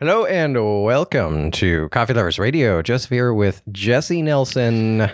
Hello 0.00 0.24
and 0.26 0.54
welcome 0.84 1.50
to 1.52 1.88
Coffee 1.90 2.14
Lovers 2.14 2.38
Radio. 2.38 2.82
Joseph 2.82 3.10
here 3.10 3.32
with 3.32 3.62
Jesse 3.72 4.22
Nelson. 4.22 5.08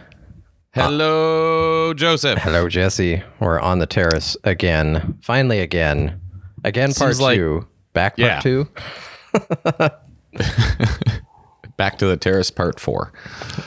Hello, 0.74 1.92
Joseph. 1.94 2.38
Hello, 2.38 2.68
Jesse. 2.68 3.22
We're 3.40 3.60
on 3.60 3.78
the 3.78 3.86
terrace 3.86 4.36
again. 4.44 5.18
Finally, 5.22 5.60
again. 5.60 6.20
Again, 6.64 6.92
part 6.92 7.10
Seems 7.12 7.20
like- 7.20 7.36
two. 7.36 7.66
Back 7.92 8.16
part 8.16 8.18
Yeah. 8.18 8.40
two. 8.40 8.68
Back 11.76 11.98
to 11.98 12.06
the 12.06 12.16
terrace, 12.16 12.50
part 12.50 12.78
four. 12.78 13.12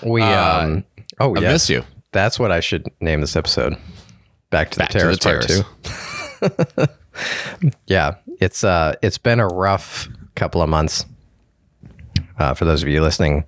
We 0.06 0.22
um. 0.22 0.86
Oh 1.20 1.36
I 1.36 1.40
yes, 1.42 1.52
miss 1.54 1.70
you. 1.70 1.84
That's 2.14 2.40
what 2.40 2.52
I 2.52 2.60
should 2.62 2.88
name 3.02 3.20
this 3.22 3.36
episode. 3.36 3.76
Back 4.50 4.72
to 4.72 4.80
Back 4.80 4.92
the 4.92 5.00
to 5.00 5.06
the 5.08 5.18
terrace, 5.18 5.62
part 6.42 6.88
two. 6.88 7.68
yeah, 7.88 8.16
it's 8.40 8.64
uh, 8.64 8.94
it's 9.02 9.18
been 9.18 9.40
a 9.42 9.48
rough 9.48 10.08
couple 10.36 10.62
of 10.62 10.70
months. 10.70 11.06
Uh, 12.40 12.54
for 12.54 12.66
those 12.66 12.82
of 12.82 12.90
you 12.90 13.02
listening, 13.02 13.48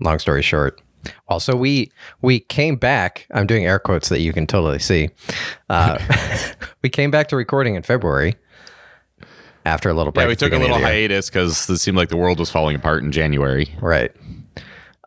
long 0.00 0.18
story 0.18 0.42
short. 0.42 0.80
Also, 1.28 1.54
we 1.56 1.90
we 2.22 2.40
came 2.40 2.76
back. 2.76 3.26
I'm 3.32 3.46
doing 3.46 3.64
air 3.64 3.78
quotes 3.78 4.08
that 4.08 4.20
you 4.20 4.32
can 4.32 4.46
totally 4.46 4.78
see. 4.78 5.10
Uh, 5.70 5.98
we 6.82 6.88
came 6.88 7.10
back 7.10 7.28
to 7.28 7.36
recording 7.36 7.76
in 7.76 7.82
February 7.82 8.36
after 9.64 9.88
a 9.88 9.94
little 9.94 10.12
break. 10.12 10.24
Yeah, 10.24 10.28
we 10.28 10.36
took 10.36 10.52
a 10.52 10.58
little 10.58 10.76
of 10.76 10.82
the 10.82 10.88
year. 10.88 11.08
hiatus 11.08 11.28
because 11.30 11.68
it 11.68 11.78
seemed 11.78 11.96
like 11.96 12.08
the 12.08 12.16
world 12.16 12.38
was 12.38 12.50
falling 12.50 12.76
apart 12.76 13.02
in 13.04 13.12
January. 13.12 13.72
Right. 13.80 14.12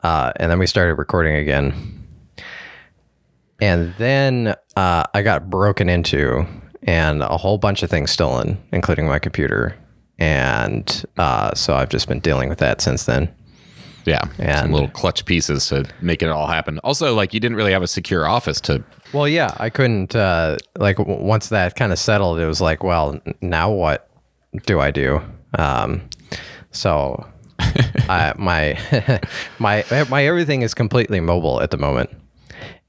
Uh, 0.04 0.32
and 0.38 0.50
then 0.50 0.60
we 0.60 0.68
started 0.68 0.96
recording 0.96 1.36
again. 1.36 1.74
And 3.60 3.94
then 3.98 4.56
uh, 4.76 5.04
I 5.14 5.22
got 5.22 5.50
broken 5.50 5.90
into 5.90 6.46
and 6.84 7.22
a 7.22 7.38
whole 7.38 7.60
bunch 7.60 7.84
of 7.84 7.90
things 7.90 8.10
stolen, 8.10 8.58
including 8.72 9.08
my 9.08 9.20
computer. 9.20 9.76
And 10.22 11.04
uh, 11.18 11.56
so 11.56 11.74
I've 11.74 11.90
just 11.90 12.08
been 12.08 12.20
dealing 12.20 12.48
with 12.48 12.60
that 12.60 12.80
since 12.80 13.06
then. 13.06 13.34
Yeah, 14.06 14.22
And- 14.38 14.60
some 14.60 14.72
little 14.72 14.88
clutch 14.90 15.26
pieces 15.26 15.68
to 15.70 15.86
make 16.00 16.22
it 16.22 16.30
all 16.30 16.46
happen. 16.46 16.78
Also, 16.84 17.16
like 17.16 17.34
you 17.34 17.40
didn't 17.40 17.58
really 17.58 17.72
have 17.72 17.82
a 17.82 17.88
secure 17.88 18.28
office 18.28 18.62
to. 18.62 18.84
Well, 19.14 19.28
yeah, 19.28 19.56
I 19.58 19.72
couldn't, 19.72 20.16
uh, 20.16 20.58
like, 20.78 20.98
w- 20.98 21.20
once 21.24 21.50
that 21.50 21.76
kind 21.76 21.92
of 21.92 21.98
settled, 21.98 22.40
it 22.40 22.46
was 22.46 22.62
like, 22.62 22.84
well, 22.84 23.20
now 23.42 23.72
what 23.72 24.10
do 24.68 24.80
I 24.80 24.92
do? 24.92 25.22
Um, 25.58 26.02
so 26.72 27.26
I, 27.60 28.34
my, 28.38 29.20
my, 29.60 29.84
my 30.10 30.24
everything 30.26 30.62
is 30.62 30.74
completely 30.76 31.20
mobile 31.20 31.62
at 31.62 31.72
the 31.72 31.78
moment, 31.78 32.12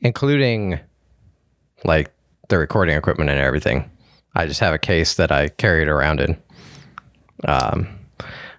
including 0.03 0.79
like 1.85 2.13
the 2.49 2.59
recording 2.59 2.95
equipment 2.97 3.31
and 3.31 3.39
everything. 3.41 3.91
I 4.35 4.47
just 4.47 4.61
have 4.61 4.75
a 4.75 4.79
case 4.79 5.15
that 5.15 5.33
I 5.33 5.49
carry 5.49 5.83
it 5.83 5.89
around 5.89 6.21
in. 6.21 6.37
Um, 7.45 7.99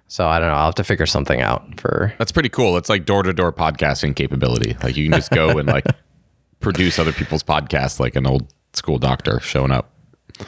so 0.06 0.28
I 0.28 0.38
don't 0.38 0.48
know. 0.48 0.54
I'll 0.54 0.66
have 0.66 0.74
to 0.76 0.84
figure 0.84 1.06
something 1.06 1.40
out 1.40 1.80
for 1.80 2.14
That's 2.18 2.32
pretty 2.32 2.48
cool. 2.48 2.76
It's 2.76 2.88
like 2.88 3.04
door 3.04 3.22
to 3.22 3.32
door 3.32 3.52
podcasting 3.52 4.14
capability. 4.14 4.76
Like 4.82 4.96
you 4.96 5.08
can 5.08 5.18
just 5.18 5.30
go 5.30 5.58
and 5.58 5.68
like 5.68 5.86
produce 6.60 6.98
other 6.98 7.12
people's 7.12 7.42
podcasts, 7.42 7.98
like 7.98 8.14
an 8.16 8.26
old 8.26 8.52
school 8.74 8.98
doctor 8.98 9.40
showing 9.40 9.70
up. 9.70 9.90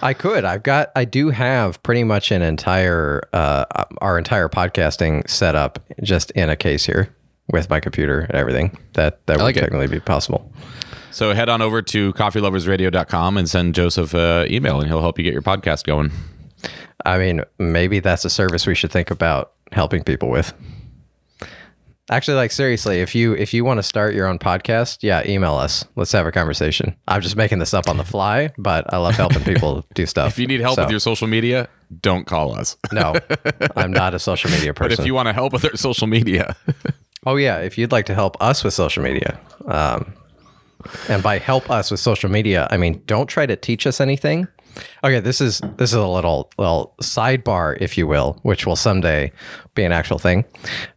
I 0.03 0.15
could. 0.15 0.45
I've 0.45 0.63
got. 0.63 0.91
I 0.97 1.05
do 1.05 1.31
have 1.31 1.83
pretty 1.83 2.05
much 2.05 2.33
an 2.33 2.43
entire 2.43 3.23
uh, 3.33 3.65
our 4.01 4.19
entire 4.19 4.49
podcasting 4.49 5.29
set 5.29 5.55
up 5.55 5.79
just 6.03 6.33
in 6.33 6.51
a 6.51 6.57
case 6.57 6.85
here 6.85 7.15
with 7.53 7.71
my 7.71 7.79
computer 7.81 8.21
and 8.21 8.35
everything. 8.35 8.77
That 8.95 9.25
that 9.27 9.37
would 9.37 9.45
like 9.45 9.57
it. 9.57 9.61
technically 9.61 9.87
be 9.87 10.01
possible. 10.01 10.53
So 11.13 11.33
head 11.35 11.49
on 11.49 11.63
over 11.63 11.83
to 11.83 12.13
coffeeloversradio.com 12.13 13.39
and 13.39 13.49
send 13.49 13.75
Joseph 13.75 14.13
an 14.13 14.53
email, 14.53 14.81
and 14.81 14.89
he'll 14.89 15.01
help 15.01 15.19
you 15.19 15.25
get 15.25 15.33
your 15.33 15.43
podcast 15.43 15.85
going. 15.85 16.11
I 17.05 17.19
mean, 17.19 17.43
maybe 17.59 18.01
that's 18.01 18.25
a 18.25 18.31
service 18.31 18.67
we 18.67 18.75
should 18.75 18.91
think 18.91 19.11
about 19.11 19.53
helping 19.73 20.03
people 20.03 20.31
with. 20.31 20.53
Actually, 22.09 22.37
like 22.37 22.53
seriously, 22.53 23.01
if 23.01 23.17
you 23.17 23.33
if 23.35 23.53
you 23.53 23.65
want 23.65 23.79
to 23.79 23.83
start 23.83 24.15
your 24.15 24.29
own 24.29 24.39
podcast, 24.39 24.99
yeah, 25.03 25.27
email 25.27 25.55
us. 25.57 25.85
Let's 25.97 26.13
have 26.13 26.25
a 26.25 26.31
conversation. 26.31 26.95
I'm 27.09 27.21
just 27.21 27.35
making 27.35 27.59
this 27.59 27.75
up 27.75 27.89
on 27.89 27.97
the 27.97 28.05
fly, 28.05 28.53
but 28.59 28.93
I 28.95 28.99
love 28.99 29.17
helping 29.17 29.43
people 29.43 29.85
do 29.95 30.07
stuff. 30.07 30.29
If 30.29 30.39
you 30.39 30.47
need 30.47 30.61
help 30.61 30.77
So, 30.77 30.83
with 30.85 30.91
your 30.93 31.01
social 31.01 31.27
media, 31.27 31.69
don't 32.01 32.25
call 32.25 32.55
us. 32.55 32.77
no, 32.93 33.15
I'm 33.77 33.93
not 33.93 34.15
a 34.15 34.21
social 34.21 34.51
media 34.53 34.73
person. 34.73 34.95
But 34.95 35.01
if 35.01 35.07
you 35.07 35.15
want 35.15 35.27
to 35.27 35.33
help 35.33 35.53
with 35.53 35.65
our 35.65 35.77
social 35.77 36.07
media, 36.07 36.55
Oh 37.27 37.35
yeah, 37.35 37.59
if 37.59 37.77
you'd 37.77 37.91
like 37.91 38.07
to 38.07 38.15
help 38.15 38.41
us 38.41 38.63
with 38.63 38.73
social 38.73 39.03
media, 39.03 39.41
um, 39.67 40.13
and 41.09 41.25
by 41.25 41.39
help 41.39 41.73
us 41.73 41.91
with 41.91 41.99
social 41.99 42.31
media, 42.31 42.69
I 42.71 42.77
mean 42.77 43.03
don't 43.07 43.27
try 43.27 43.47
to 43.47 43.57
teach 43.57 43.85
us 43.85 44.01
anything. 44.01 44.47
Okay, 45.05 45.21
this 45.21 45.41
is 45.41 45.61
this 45.77 45.91
is 45.91 45.95
a 45.95 46.07
little 46.07 46.51
little 46.59 46.95
sidebar, 47.01 47.77
if 47.81 47.97
you 47.97 48.07
will, 48.07 48.39
which 48.43 48.67
will 48.67 48.77
someday 48.77 49.33
be 49.75 49.85
an 49.85 49.93
actual 49.93 50.19
thing. 50.19 50.45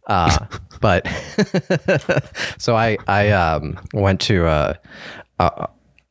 Uh, 0.06 0.46
but 0.80 1.06
so 2.58 2.76
I 2.76 2.98
I 3.06 3.30
um, 3.30 3.78
went 3.94 4.20
to 4.22 4.46
a, 4.46 4.78
a 5.38 5.68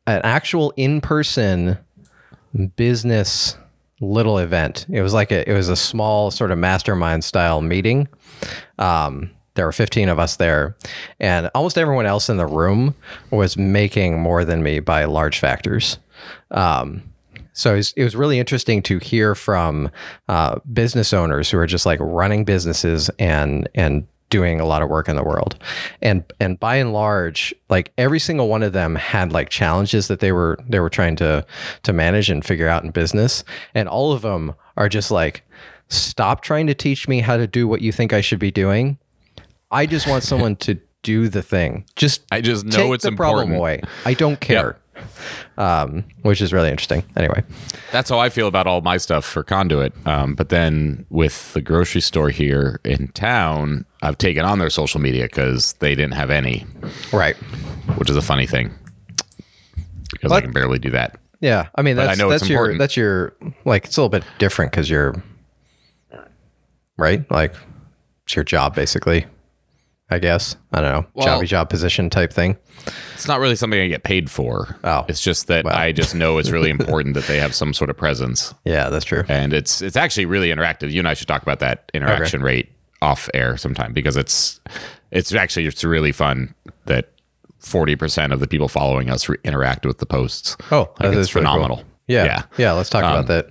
an 0.08 0.22
actual 0.24 0.74
in 0.78 1.02
person 1.02 1.78
business 2.76 3.58
little 4.02 4.38
event. 4.38 4.86
It 4.90 5.02
was 5.02 5.14
like 5.14 5.32
a 5.32 5.50
it 5.50 5.54
was 5.54 5.70
a 5.70 5.76
small 5.76 6.32
sort 6.32 6.52
of 6.52 6.58
mastermind 6.58 7.24
style 7.24 7.62
meeting. 7.62 8.08
Um, 8.78 9.32
there 9.56 9.66
were 9.66 9.74
15 9.74 10.08
of 10.08 10.20
us 10.20 10.38
there, 10.38 10.78
and 11.20 11.50
almost 11.54 11.78
everyone 11.78 12.06
else 12.06 12.30
in 12.30 12.38
the 12.38 12.46
room 12.46 12.96
was 13.30 13.58
making 13.58 14.18
more 14.20 14.46
than 14.46 14.64
me 14.64 14.80
by 14.80 15.04
large 15.04 15.40
factors. 15.40 15.98
Um, 16.52 17.04
so 17.60 17.74
it 17.74 17.78
was, 17.78 17.94
it 17.98 18.04
was 18.06 18.16
really 18.16 18.40
interesting 18.40 18.82
to 18.84 19.00
hear 19.00 19.36
from 19.36 19.92
uh, 20.30 20.60
business 20.72 21.12
owners 21.14 21.52
who 21.52 21.58
are 21.58 21.68
just 21.68 21.86
like 21.86 22.00
running 22.02 22.46
businesses 22.46 23.10
and 23.20 23.68
and 23.76 24.08
doing 24.30 24.62
a 24.62 24.66
lot 24.66 24.84
of 24.84 24.90
work 24.90 25.10
in 25.10 25.16
the 25.16 25.24
world, 25.24 25.62
and 26.02 26.24
and 26.40 26.60
by 26.60 26.78
and 26.78 26.94
large, 26.94 27.54
like 27.70 27.92
every 27.98 28.20
single 28.20 28.48
one 28.48 28.64
of 28.64 28.72
them 28.74 28.96
had 28.96 29.34
like 29.34 29.50
challenges 29.50 30.08
that 30.08 30.20
they 30.22 30.32
were 30.32 30.58
they 30.70 30.80
were 30.80 30.90
trying 30.90 31.18
to 31.18 31.46
to 31.84 31.92
manage 31.92 32.30
and 32.30 32.46
figure 32.46 32.70
out 32.70 32.84
in 32.84 32.92
business, 32.92 33.44
and 33.74 33.90
all 33.90 34.14
of 34.14 34.22
them 34.22 34.54
are 34.78 34.88
just 34.88 35.12
like, 35.12 35.44
stop 35.90 36.42
trying 36.42 36.68
to 36.68 36.74
teach 36.74 37.08
me 37.10 37.20
how 37.20 37.36
to 37.36 37.46
do 37.46 37.68
what 37.68 37.82
you 37.82 37.92
think 37.92 38.14
I 38.14 38.22
should 38.22 38.40
be 38.40 38.52
doing. 38.52 38.98
I 39.72 39.86
just 39.86 40.08
want 40.08 40.24
someone 40.24 40.56
to 40.58 40.80
do 41.04 41.28
the 41.28 41.42
thing. 41.42 41.86
Just 41.96 42.22
I 42.32 42.40
just 42.42 42.66
know 42.66 42.78
take 42.78 42.94
it's 42.94 43.04
the 43.04 43.12
problem 43.12 43.52
important. 43.52 43.58
away. 43.58 43.82
I 44.06 44.14
don't 44.14 44.40
care. 44.40 44.79
Um, 45.58 46.06
which 46.22 46.42
is 46.42 46.54
really 46.54 46.70
interesting. 46.70 47.04
Anyway, 47.18 47.44
that's 47.92 48.10
how 48.10 48.20
I 48.20 48.30
feel 48.30 48.48
about 48.48 48.68
all 48.68 48.82
my 48.82 48.98
stuff 48.98 49.26
for 49.26 49.44
Conduit. 49.44 49.94
Um, 50.08 50.36
but 50.36 50.50
then 50.50 51.06
with 51.10 51.54
the 51.54 51.62
grocery 51.62 52.02
store 52.02 52.30
here 52.30 52.80
in 52.86 53.10
town, 53.10 53.86
I've 54.02 54.18
taken 54.18 54.46
on 54.46 54.60
their 54.60 54.70
social 54.70 55.02
media 55.02 55.24
because 55.24 55.74
they 55.74 55.96
didn't 55.96 56.14
have 56.14 56.30
any, 56.30 56.66
right. 57.12 57.36
which 57.98 58.10
is 58.10 58.16
a 58.16 58.22
funny 58.22 58.48
thing 58.48 58.72
because 60.12 60.32
I 60.32 60.42
can 60.42 60.52
barely 60.52 60.80
do 60.80 60.90
that. 60.92 61.20
Yeah, 61.42 61.70
I 61.76 61.82
mean 61.82 61.96
But 61.96 62.10
I 62.10 62.16
that's 62.16 62.30
that's 62.30 62.50
your 62.50 62.78
that's 62.78 62.98
your 62.98 63.34
like 63.66 63.86
it's 63.86 63.98
a 63.98 64.02
little 64.02 64.10
bit 64.10 64.24
different 64.40 64.72
because 64.72 64.90
you're 64.90 65.22
right. 66.98 67.30
Like 67.32 67.54
it's 68.26 68.36
your 68.36 68.44
job 68.44 68.76
basically. 68.76 69.26
I 70.12 70.20
guess 70.20 70.56
I 70.74 70.82
don't 70.82 70.92
know 70.92 71.06
Well- 71.14 71.28
jobby 71.42 71.48
job 71.48 71.70
position 71.70 72.10
type 72.10 72.34
thing. 72.34 72.58
It's 73.14 73.28
not 73.28 73.40
really 73.40 73.56
something 73.56 73.80
I 73.80 73.88
get 73.88 74.04
paid 74.04 74.32
for. 74.32 74.76
Oh. 74.84 75.06
It's 75.08 75.22
just 75.22 75.48
that 75.48 75.66
I 75.68 75.92
just 75.92 76.16
know 76.16 76.38
it's 76.38 76.50
really 76.50 76.70
important 76.80 77.14
that 77.16 77.26
they 77.26 77.38
have 77.38 77.54
some 77.54 77.74
sort 77.74 77.90
of 77.90 77.98
presence. 77.98 78.54
Yeah, 78.66 78.90
that's 78.90 79.06
true. 79.06 79.24
and 79.28 79.54
it's 79.54 79.82
it's 79.82 79.98
actually 79.98 80.26
really 80.26 80.50
interactive. 80.50 80.92
You 80.92 81.00
and 81.00 81.08
I 81.08 81.14
should 81.14 81.28
talk 81.28 81.42
about 81.44 81.60
that 81.60 81.90
interaction 81.94 82.42
rate 82.42 82.72
off 83.02 83.30
air 83.34 83.56
sometime 83.58 83.94
because 83.94 84.18
it's 84.18 84.60
it's 85.12 85.34
actually 85.34 85.66
it's 85.68 85.84
really 85.84 86.12
fun 86.12 86.56
that 86.86 87.10
forty 87.60 87.96
percent 87.96 88.34
of 88.34 88.40
the 88.40 88.48
people 88.48 88.68
following 88.70 89.10
us 89.10 89.28
re- 89.30 89.38
interact 89.44 89.86
with 89.86 90.00
the 90.00 90.06
posts. 90.06 90.56
Oh, 90.72 90.90
like 91.00 91.12
that 91.12 91.18
it's 91.18 91.30
is 91.30 91.36
really 91.36 91.46
cool. 91.46 91.54
phenomenal. 91.56 91.84
Yeah, 92.08 92.24
yeah. 92.26 92.42
yeah. 92.58 92.72
let's 92.72 92.90
talk 92.90 93.04
Um, 93.04 93.12
about 93.12 93.28
that. 93.28 93.50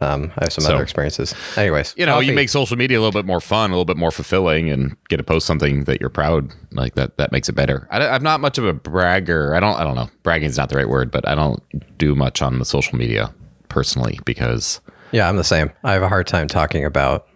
Um, 0.00 0.30
I 0.38 0.44
have 0.44 0.52
some 0.52 0.62
so- 0.62 0.74
other 0.74 0.82
experiences. 0.82 1.34
Anyways, 1.56 1.92
You 1.96 2.06
know, 2.06 2.14
coffee. 2.14 2.26
you 2.26 2.32
make 2.32 2.48
social 2.50 2.76
media 2.76 2.98
a 2.98 3.02
little 3.02 3.10
bit 3.20 3.26
more 3.26 3.40
fun, 3.40 3.70
a 3.70 3.72
little 3.72 3.84
bit 3.84 3.96
more 3.96 4.12
fulfilling, 4.12 4.70
and 4.70 4.96
get 5.08 5.16
to 5.16 5.24
post 5.24 5.44
something 5.46 5.84
that 5.84 6.00
you're 6.00 6.08
proud. 6.10 6.52
Like 6.70 6.94
that, 6.94 7.16
that 7.18 7.32
makes 7.32 7.48
it 7.48 7.54
better. 7.54 7.88
I, 7.90 8.14
am 8.14 8.22
not 8.22 8.40
much 8.40 8.58
of 8.58 8.64
a 8.64 8.72
bragger. 8.72 9.54
I 9.56 9.60
don't. 9.60 9.74
I 9.74 9.82
don't 9.82 9.96
know. 9.96 10.08
Bragging 10.22 10.48
is 10.48 10.56
not 10.56 10.68
the 10.68 10.76
right 10.76 10.88
word, 10.88 11.10
but 11.10 11.26
I 11.26 11.34
don't 11.34 11.60
do 11.98 12.14
much 12.14 12.40
on 12.42 12.60
the 12.60 12.64
social 12.64 12.96
media 12.96 13.34
personally 13.68 14.20
because 14.24 14.80
Yeah, 15.10 15.28
I'm 15.28 15.36
the 15.36 15.42
same. 15.44 15.72
I 15.82 15.92
have 15.94 16.02
a 16.02 16.08
hard 16.08 16.28
time 16.28 16.46
talking 16.46 16.84
about, 16.84 17.26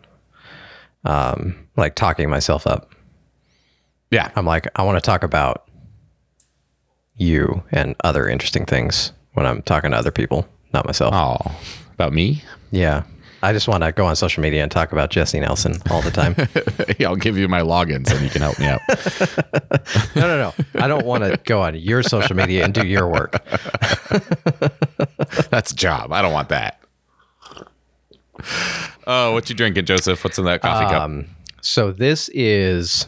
um, 1.05 1.67
like 1.77 1.95
talking 1.97 2.31
myself 2.31 2.65
up. 2.67 2.95
yeah, 4.13 4.31
I'm 4.37 4.47
like, 4.47 4.69
I 4.77 4.83
want 4.85 4.97
to 4.99 5.01
talk 5.05 5.25
about 5.25 5.67
you 7.17 7.63
and 7.73 7.95
other 8.05 8.29
interesting 8.29 8.67
things 8.67 9.13
when 9.33 9.47
I'm 9.47 9.63
talking 9.63 9.91
to 9.91 9.97
other 9.97 10.11
people, 10.11 10.47
not 10.73 10.87
myself. 10.87 11.13
oh, 11.15 11.39
about 11.95 12.13
me. 12.13 12.43
Yeah. 12.71 13.05
I 13.45 13.53
just 13.53 13.67
want 13.67 13.83
to 13.83 13.91
go 13.91 14.07
on 14.07 14.15
social 14.15 14.41
media 14.41 14.63
and 14.63 14.71
talk 14.71 14.93
about 14.93 15.11
Jesse 15.11 15.41
Nelson 15.41 15.75
all 15.91 16.03
the 16.03 16.11
time. 16.11 16.37
Yeah, 16.99 17.09
I'll 17.09 17.17
give 17.17 17.39
you 17.39 17.49
my 17.49 17.63
login 17.63 18.07
so 18.07 18.17
you 18.19 18.29
can 18.29 18.43
help 18.43 18.59
me 18.59 18.67
out. 18.67 18.81
no, 20.15 20.23
no, 20.23 20.39
no. 20.39 20.55
I 20.81 20.87
don't 20.87 21.07
want 21.07 21.25
to 21.25 21.39
go 21.45 21.63
on 21.63 21.75
your 21.75 22.03
social 22.03 22.37
media 22.37 22.65
and 22.65 22.75
do 22.75 22.87
your 22.87 23.09
work. 23.09 23.43
That's 25.51 25.73
a 25.73 25.75
job. 25.75 26.13
I 26.13 26.23
don't 26.23 26.33
want 26.33 26.51
that. 26.51 26.81
Oh, 29.07 29.33
what 29.33 29.49
you 29.49 29.57
drinking, 29.57 29.87
Joseph? 29.87 30.23
What's 30.23 30.39
in 30.39 30.45
that 30.45 30.61
coffee 30.61 30.87
cup? 30.87 31.03
Um, 31.03 31.27
so 31.61 31.93
this 31.93 32.29
is 32.31 33.07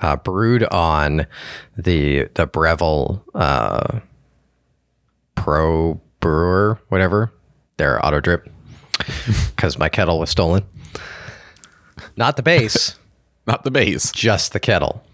uh, 0.00 0.16
brewed 0.16 0.64
on 0.64 1.26
the 1.76 2.28
the 2.34 2.46
Breville 2.46 3.22
uh, 3.34 4.00
Pro 5.34 6.00
Brewer, 6.24 6.80
whatever 6.88 7.30
their 7.76 8.04
auto 8.04 8.18
drip, 8.18 8.48
because 9.54 9.78
my 9.78 9.90
kettle 9.90 10.18
was 10.18 10.30
stolen. 10.30 10.64
Not 12.16 12.36
the 12.38 12.42
base, 12.42 12.96
Not 13.46 13.62
the 13.64 13.70
base. 13.70 14.10
just 14.10 14.54
the 14.54 14.60
kettle. 14.60 15.04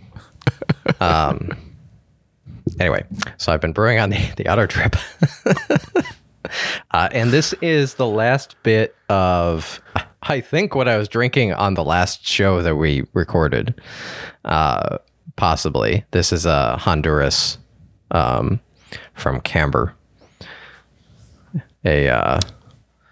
Um. 1.00 1.50
Anyway, 2.78 3.04
so 3.38 3.52
I've 3.52 3.60
been 3.60 3.72
brewing 3.72 3.98
on 3.98 4.10
the, 4.10 4.20
the 4.36 4.48
auto 4.48 4.66
drip. 4.66 4.94
Uh, 6.92 7.08
and 7.12 7.30
this 7.30 7.52
is 7.60 7.94
the 7.94 8.06
last 8.06 8.56
bit 8.64 8.96
of, 9.08 9.80
I 10.22 10.40
think, 10.40 10.74
what 10.74 10.88
I 10.88 10.96
was 10.96 11.06
drinking 11.06 11.52
on 11.52 11.74
the 11.74 11.84
last 11.84 12.26
show 12.26 12.62
that 12.62 12.74
we 12.76 13.04
recorded. 13.12 13.80
Uh, 14.44 14.98
possibly. 15.36 16.04
This 16.10 16.32
is 16.32 16.46
a 16.46 16.76
Honduras 16.78 17.58
um, 18.10 18.58
from 19.14 19.40
Camber. 19.42 19.94
A, 21.84 22.08
uh, 22.08 22.40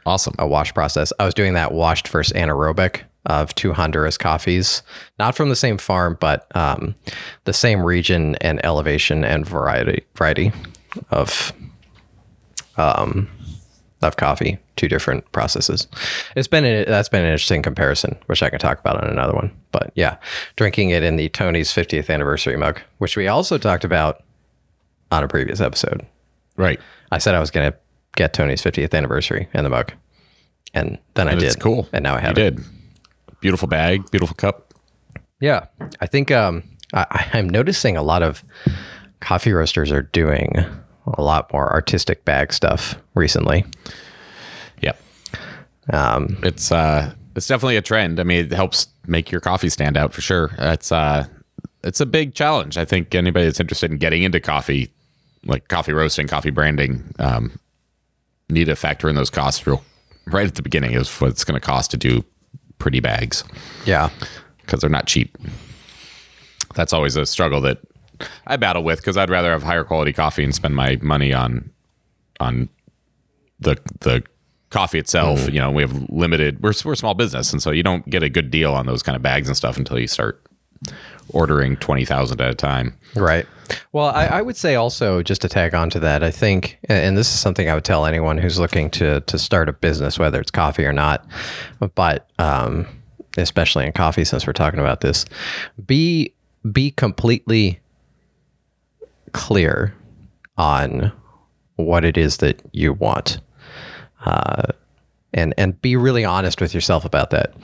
Awesome. 0.07 0.35
a 0.39 0.47
wash 0.47 0.73
process. 0.73 1.13
I 1.21 1.25
was 1.27 1.35
doing 1.35 1.53
that 1.55 1.73
washed 1.73 2.09
versus 2.09 2.33
anaerobic 2.33 3.03
of 3.27 3.55
two 3.55 3.75
Honduras 3.75 4.17
coffees, 4.17 4.83
not 5.19 5.35
from 5.35 5.51
the 5.51 5.57
same 5.57 5.77
farm, 5.77 6.17
but 6.19 6.47
um, 6.57 6.95
the 7.45 7.53
same 7.53 7.83
region 7.85 8.35
and 8.37 8.65
elevation 8.65 9.23
and 9.25 9.47
variety 9.47 10.05
variety 10.15 10.51
of 11.11 11.53
um, 12.79 13.29
of 14.01 14.17
coffee. 14.17 14.59
Two 14.77 14.89
different 14.89 15.31
processes. 15.33 15.89
It's 16.37 16.49
been 16.49 16.85
that's 16.89 17.09
been 17.11 17.25
an 17.25 17.33
interesting 17.33 17.63
comparison, 17.63 18.17
which 18.27 18.43
I 18.43 18.49
can 18.49 18.61
talk 18.61 18.79
about 18.79 19.03
on 19.03 19.11
another 19.11 19.35
one. 19.35 19.51
But 19.73 19.91
yeah, 19.95 20.17
drinking 20.57 20.91
it 20.91 21.03
in 21.03 21.17
the 21.17 21.29
Tony's 21.31 21.71
50th 21.71 22.09
anniversary 22.09 22.57
mug, 22.57 22.81
which 22.99 23.17
we 23.17 23.27
also 23.29 23.59
talked 23.59 23.85
about 23.85 24.23
on 25.11 25.23
a 25.25 25.29
previous 25.29 25.61
episode. 25.61 26.07
Right. 26.57 26.81
I 27.11 27.19
said 27.19 27.35
I 27.35 27.41
was 27.41 27.51
going 27.51 27.73
to 27.73 27.77
get 28.19 28.33
Tony's 28.35 28.61
50th 28.63 28.95
anniversary 28.95 29.49
in 29.55 29.65
the 29.65 29.71
mug. 29.71 29.93
And 30.75 30.99
then 31.15 31.29
I 31.29 31.35
did. 31.35 31.59
cool. 31.61 31.89
And 31.93 32.03
now 32.03 32.15
I 32.15 32.19
You 32.21 32.27
have 32.27 32.39
it. 32.39 32.57
did. 32.57 32.65
Beautiful 33.41 33.69
bag, 33.69 34.11
beautiful 34.11 34.35
cup. 34.35 34.75
Yeah. 35.41 35.67
I 36.01 36.07
think 36.07 36.31
um, 36.31 36.63
I, 36.93 37.31
I'm 37.33 37.49
noticing 37.49 37.97
a 37.97 38.03
lot 38.03 38.23
of 38.23 38.43
coffee 39.21 39.53
roasters 39.53 39.91
are 39.93 40.03
doing 40.03 40.53
a 41.15 41.23
lot 41.23 41.51
more 41.53 41.73
artistic 41.73 42.25
bag 42.25 42.53
stuff 42.53 42.97
recently. 43.15 43.65
Yep. 44.83 45.01
Um, 45.93 46.39
It's 46.43 46.71
uh 46.71 47.13
it's 47.37 47.47
definitely 47.47 47.77
a 47.77 47.83
trend. 47.83 48.19
I 48.19 48.25
mean, 48.25 48.47
it 48.47 48.53
helps 48.53 48.89
make 49.07 49.31
your 49.31 49.41
coffee 49.41 49.69
stand 49.69 49.97
out 49.97 50.13
for 50.13 50.21
sure. 50.21 50.51
It's 50.59 50.91
uh 50.93 51.27
it's 51.85 52.01
a 52.01 52.07
big 52.07 52.35
challenge. 52.35 52.77
I 52.77 52.85
think 52.85 53.15
anybody 53.15 53.47
that's 53.47 53.61
interested 53.61 53.91
in 53.93 53.99
getting 53.99 54.25
into 54.25 54.41
coffee, 54.41 54.91
like 55.45 55.69
coffee 55.69 55.93
roasting, 55.93 56.27
coffee 56.27 56.51
branding, 56.51 57.15
um, 57.21 57.53
need 58.51 58.67
to 58.67 58.77
factor 58.77 59.09
in 59.09 59.17
those 59.17 59.31
costs 59.31 59.67
real 59.67 59.83
right 60.27 60.47
at 60.47 60.55
the 60.55 60.63
beginning 60.63 60.93
is 60.93 61.09
what 61.21 61.31
it's 61.31 61.45
going 61.45 61.59
to 61.59 61.67
cost 61.67 61.91
to 61.91 61.97
do 61.97 62.25
pretty 62.79 63.01
bags 63.01 63.45
yeah. 63.85 64.11
because 64.61 64.81
they're 64.81 64.91
not 64.91 65.07
cheap. 65.07 65.37
That's 66.75 66.93
always 66.93 67.17
a 67.17 67.27
struggle 67.27 67.61
that 67.63 67.79
I 68.47 68.57
battle 68.57 68.85
with 68.85 68.99
because 69.01 69.17
I'd 69.17 69.31
rather 69.31 69.51
have 69.51 69.63
higher 69.63 69.85
quality 69.85 70.13
coffee 70.13 70.45
and 70.45 70.55
spend 70.55 70.75
my 70.77 70.99
money 71.03 71.33
on 71.33 71.71
on 72.41 72.69
the 73.61 73.79
the 74.01 74.23
coffee 74.71 74.99
itself. 74.99 75.41
Mm-hmm. 75.41 75.55
You 75.55 75.61
know, 75.61 75.71
we 75.71 75.83
have 75.83 76.09
limited. 76.11 76.63
We're 76.63 76.75
we're 76.85 76.93
a 76.93 76.97
small 76.97 77.15
business, 77.15 77.53
and 77.53 77.63
so 77.63 77.71
you 77.71 77.83
don't 77.83 78.09
get 78.09 78.23
a 78.23 78.29
good 78.29 78.51
deal 78.51 78.75
on 78.75 78.87
those 78.87 79.03
kind 79.03 79.17
of 79.17 79.23
bags 79.23 79.49
and 79.49 79.57
stuff 79.57 79.77
until 79.77 79.99
you 79.99 80.07
start 80.07 80.45
ordering 81.31 81.77
twenty 81.77 82.05
thousand 82.05 82.41
at 82.41 82.51
a 82.51 82.55
time. 82.55 82.95
Right. 83.15 83.47
Well, 83.93 84.07
I, 84.07 84.27
I 84.27 84.43
would 84.43 84.57
say 84.57 84.77
also 84.77 85.23
just 85.23 85.43
to 85.43 85.49
tag 85.49 85.75
on 85.75 85.91
to 85.91 86.01
that, 86.01 86.23
I 86.23 86.31
think, 86.31 86.79
and 86.89 87.19
this 87.19 87.33
is 87.33 87.39
something 87.39 87.69
I 87.69 87.75
would 87.75 87.85
tell 87.85 88.07
anyone 88.07 88.39
who's 88.39 88.59
looking 88.59 88.91
to 88.93 89.21
to 89.21 89.39
start 89.39 89.69
a 89.69 89.73
business, 89.73 90.19
whether 90.19 90.41
it's 90.41 90.51
coffee 90.51 90.87
or 90.87 90.93
not, 90.93 91.27
but 91.95 92.29
um, 92.39 92.87
especially 93.37 93.87
in 93.87 93.93
coffee, 93.93 94.25
since 94.25 94.47
we're 94.47 94.53
talking 94.53 94.81
about 94.81 95.01
this, 95.01 95.25
be 95.87 96.33
be 96.73 96.91
completely 96.93 97.79
clear 99.33 99.95
on 100.57 101.13
what 101.77 102.05
it 102.05 102.17
is 102.17 102.39
that 102.39 102.61
you 102.73 102.93
want. 102.93 103.41
Uh, 104.25 104.73
and 105.39 105.55
and 105.57 105.81
be 105.81 105.97
really 105.97 106.25
honest 106.25 106.61
with 106.61 106.75
yourself 106.75 107.05
about 107.05 107.31
that. 107.31 107.55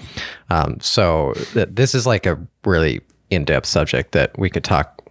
Um, 0.51 0.79
so 0.81 1.33
th- 1.53 1.69
this 1.71 1.95
is 1.95 2.07
like 2.07 2.27
a 2.27 2.39
really 2.65 3.01
in 3.31 3.45
depth 3.45 3.67
subject 3.67 4.13
that 4.13 4.39
we 4.39 4.49
could 4.51 4.65
talk 4.65 5.03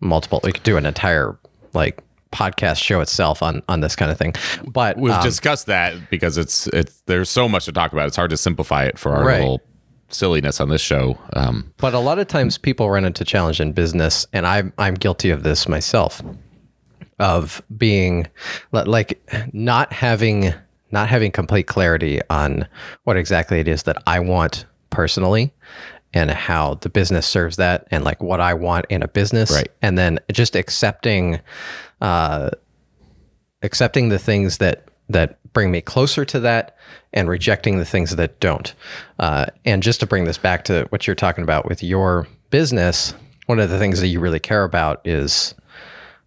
multiple. 0.00 0.40
We 0.44 0.52
could 0.52 0.62
do 0.62 0.76
an 0.76 0.86
entire 0.86 1.38
like 1.74 2.00
podcast 2.32 2.82
show 2.82 3.00
itself 3.00 3.42
on 3.42 3.62
on 3.68 3.80
this 3.80 3.96
kind 3.96 4.10
of 4.10 4.18
thing. 4.18 4.34
But 4.66 4.96
We've 4.98 5.12
um, 5.12 5.22
discussed 5.22 5.66
that 5.66 5.94
because 6.10 6.38
it's 6.38 6.66
it's 6.68 7.02
there's 7.06 7.30
so 7.30 7.48
much 7.48 7.64
to 7.66 7.72
talk 7.72 7.92
about. 7.92 8.06
It's 8.06 8.16
hard 8.16 8.30
to 8.30 8.36
simplify 8.36 8.84
it 8.84 8.98
for 8.98 9.14
our 9.14 9.24
Right. 9.24 9.38
little 9.40 9.60
silliness 10.08 10.60
on 10.60 10.68
this 10.68 10.80
show. 10.82 11.18
Um, 11.32 11.72
But 11.78 11.92
a 11.94 11.98
lot 11.98 12.18
of 12.18 12.28
times 12.28 12.58
people 12.58 12.88
run 12.90 13.04
into 13.04 13.24
challenge 13.24 13.60
in 13.60 13.72
business, 13.72 14.26
and 14.32 14.46
I'm 14.46 14.72
I'm 14.78 14.94
guilty 14.94 15.30
of 15.30 15.42
this 15.42 15.66
myself, 15.68 16.22
of 17.18 17.62
being 17.76 18.26
like 18.72 19.20
not 19.52 19.92
having 19.92 20.52
not 20.90 21.08
having 21.08 21.30
complete 21.32 21.66
clarity 21.66 22.20
on 22.30 22.66
what 23.04 23.16
exactly 23.16 23.58
it 23.60 23.68
is 23.68 23.84
that 23.84 24.02
I 24.06 24.20
want 24.20 24.66
personally 24.90 25.52
and 26.14 26.30
how 26.30 26.74
the 26.74 26.88
business 26.88 27.26
serves 27.26 27.56
that 27.56 27.86
and 27.90 28.04
like 28.04 28.22
what 28.22 28.40
I 28.40 28.54
want 28.54 28.86
in 28.88 29.02
a 29.02 29.08
business 29.08 29.50
Right. 29.50 29.68
and 29.82 29.98
then 29.98 30.18
just 30.32 30.54
accepting 30.56 31.40
uh 32.00 32.50
accepting 33.62 34.08
the 34.08 34.18
things 34.18 34.58
that 34.58 34.88
that 35.08 35.38
bring 35.52 35.70
me 35.70 35.80
closer 35.80 36.24
to 36.24 36.40
that 36.40 36.76
and 37.12 37.28
rejecting 37.28 37.78
the 37.78 37.84
things 37.84 38.14
that 38.16 38.40
don't. 38.40 38.74
Uh, 39.18 39.46
and 39.64 39.82
just 39.82 40.00
to 40.00 40.06
bring 40.06 40.24
this 40.24 40.36
back 40.36 40.64
to 40.64 40.84
what 40.90 41.06
you're 41.06 41.14
talking 41.16 41.44
about 41.44 41.66
with 41.66 41.82
your 41.82 42.26
business, 42.50 43.14
one 43.46 43.58
of 43.60 43.70
the 43.70 43.78
things 43.78 44.00
that 44.00 44.08
you 44.08 44.20
really 44.20 44.40
care 44.40 44.64
about 44.64 45.00
is 45.06 45.54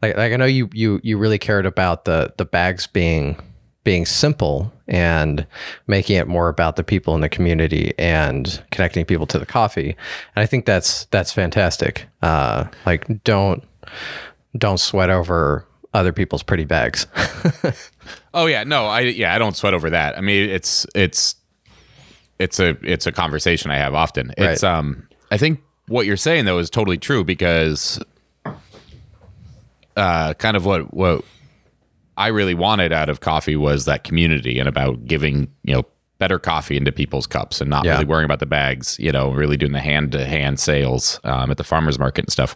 like, 0.01 0.15
like 0.17 0.31
I 0.33 0.37
know 0.37 0.45
you 0.45 0.69
you 0.73 0.99
you 1.03 1.17
really 1.17 1.37
cared 1.37 1.65
about 1.65 2.05
the 2.05 2.33
the 2.37 2.45
bags 2.45 2.87
being 2.87 3.37
being 3.83 4.05
simple 4.05 4.71
and 4.87 5.45
making 5.87 6.17
it 6.17 6.27
more 6.27 6.49
about 6.49 6.75
the 6.75 6.83
people 6.83 7.15
in 7.15 7.21
the 7.21 7.29
community 7.29 7.93
and 7.97 8.61
connecting 8.71 9.05
people 9.05 9.25
to 9.27 9.39
the 9.39 9.45
coffee. 9.45 9.95
And 10.35 10.43
I 10.43 10.45
think 10.45 10.65
that's 10.65 11.05
that's 11.05 11.31
fantastic. 11.31 12.05
Uh, 12.21 12.65
like 12.85 13.23
don't 13.23 13.63
don't 14.57 14.79
sweat 14.79 15.09
over 15.09 15.65
other 15.93 16.11
people's 16.13 16.43
pretty 16.43 16.65
bags. 16.65 17.07
Oh 18.33 18.45
yeah, 18.45 18.63
no, 18.63 18.85
I 18.85 19.01
yeah, 19.01 19.33
I 19.33 19.39
don't 19.39 19.55
sweat 19.57 19.73
over 19.73 19.89
that. 19.89 20.15
I 20.17 20.21
mean, 20.21 20.49
it's 20.49 20.85
it's 20.93 21.35
it's 22.37 22.59
a 22.59 22.77
it's 22.83 23.07
a 23.07 23.11
conversation 23.11 23.71
I 23.71 23.77
have 23.77 23.95
often. 23.95 24.33
It's 24.37 24.61
Right. 24.63 24.71
um 24.77 25.07
I 25.31 25.37
think 25.37 25.61
what 25.87 26.05
you're 26.05 26.15
saying 26.17 26.45
though 26.45 26.59
is 26.59 26.69
totally 26.69 26.97
true 26.99 27.23
because 27.23 27.99
uh 29.97 30.33
kind 30.35 30.55
of 30.55 30.65
what 30.65 30.93
what 30.93 31.23
I 32.19 32.27
really 32.27 32.53
wanted 32.53 32.91
out 32.93 33.09
of 33.09 33.21
coffee 33.21 33.55
was 33.55 33.85
that 33.85 34.03
community 34.03 34.59
and 34.59 34.67
about 34.69 35.05
giving, 35.05 35.51
you 35.63 35.73
know, 35.73 35.83
better 36.19 36.37
coffee 36.37 36.75
into 36.75 36.91
people's 36.91 37.25
cups 37.25 37.61
and 37.61 37.69
not 37.69 37.85
Yeah. 37.85 37.93
really 37.93 38.05
worrying 38.05 38.25
about 38.25 38.39
the 38.39 38.45
bags, 38.45 38.97
you 38.99 39.11
know, 39.11 39.31
really 39.31 39.55
doing 39.57 39.71
the 39.71 39.79
hand 39.79 40.11
to 40.11 40.25
hand 40.25 40.59
sales 40.59 41.19
um, 41.23 41.49
at 41.49 41.55
the 41.57 41.63
farmers 41.63 41.97
market 41.97 42.25
and 42.25 42.31
stuff. 42.31 42.55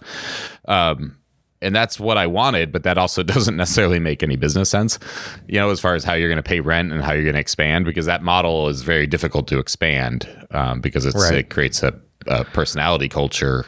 Um, 0.68 1.18
and 1.62 1.74
that's 1.74 1.98
what 1.98 2.18
I 2.18 2.28
wanted, 2.28 2.74
but 2.74 2.84
that 2.84 2.98
also 2.98 3.24
doesn't 3.34 3.56
necessarily 3.56 4.00
make 4.00 4.22
any 4.22 4.36
business 4.36 4.70
sense, 4.70 5.00
you 5.48 5.60
know, 5.60 5.70
as 5.70 5.80
far 5.80 5.96
as 5.96 6.04
how 6.04 6.14
you're 6.14 6.28
going 6.28 6.36
to 6.36 6.44
pay 6.44 6.60
rent 6.60 6.92
and 6.92 7.02
how 7.02 7.14
you're 7.14 7.24
going 7.24 7.36
to 7.36 7.40
expand, 7.40 7.86
because 7.86 8.06
that 8.06 8.22
model 8.22 8.68
is 8.68 8.82
very 8.82 9.08
difficult 9.08 9.48
to 9.48 9.60
expand 9.60 10.28
um, 10.52 10.82
because 10.82 11.06
it's, 11.06 11.16
Right. 11.16 11.36
it 11.40 11.50
creates 11.50 11.82
a, 11.84 11.98
a 12.28 12.44
personality 12.44 13.08
culture 13.08 13.66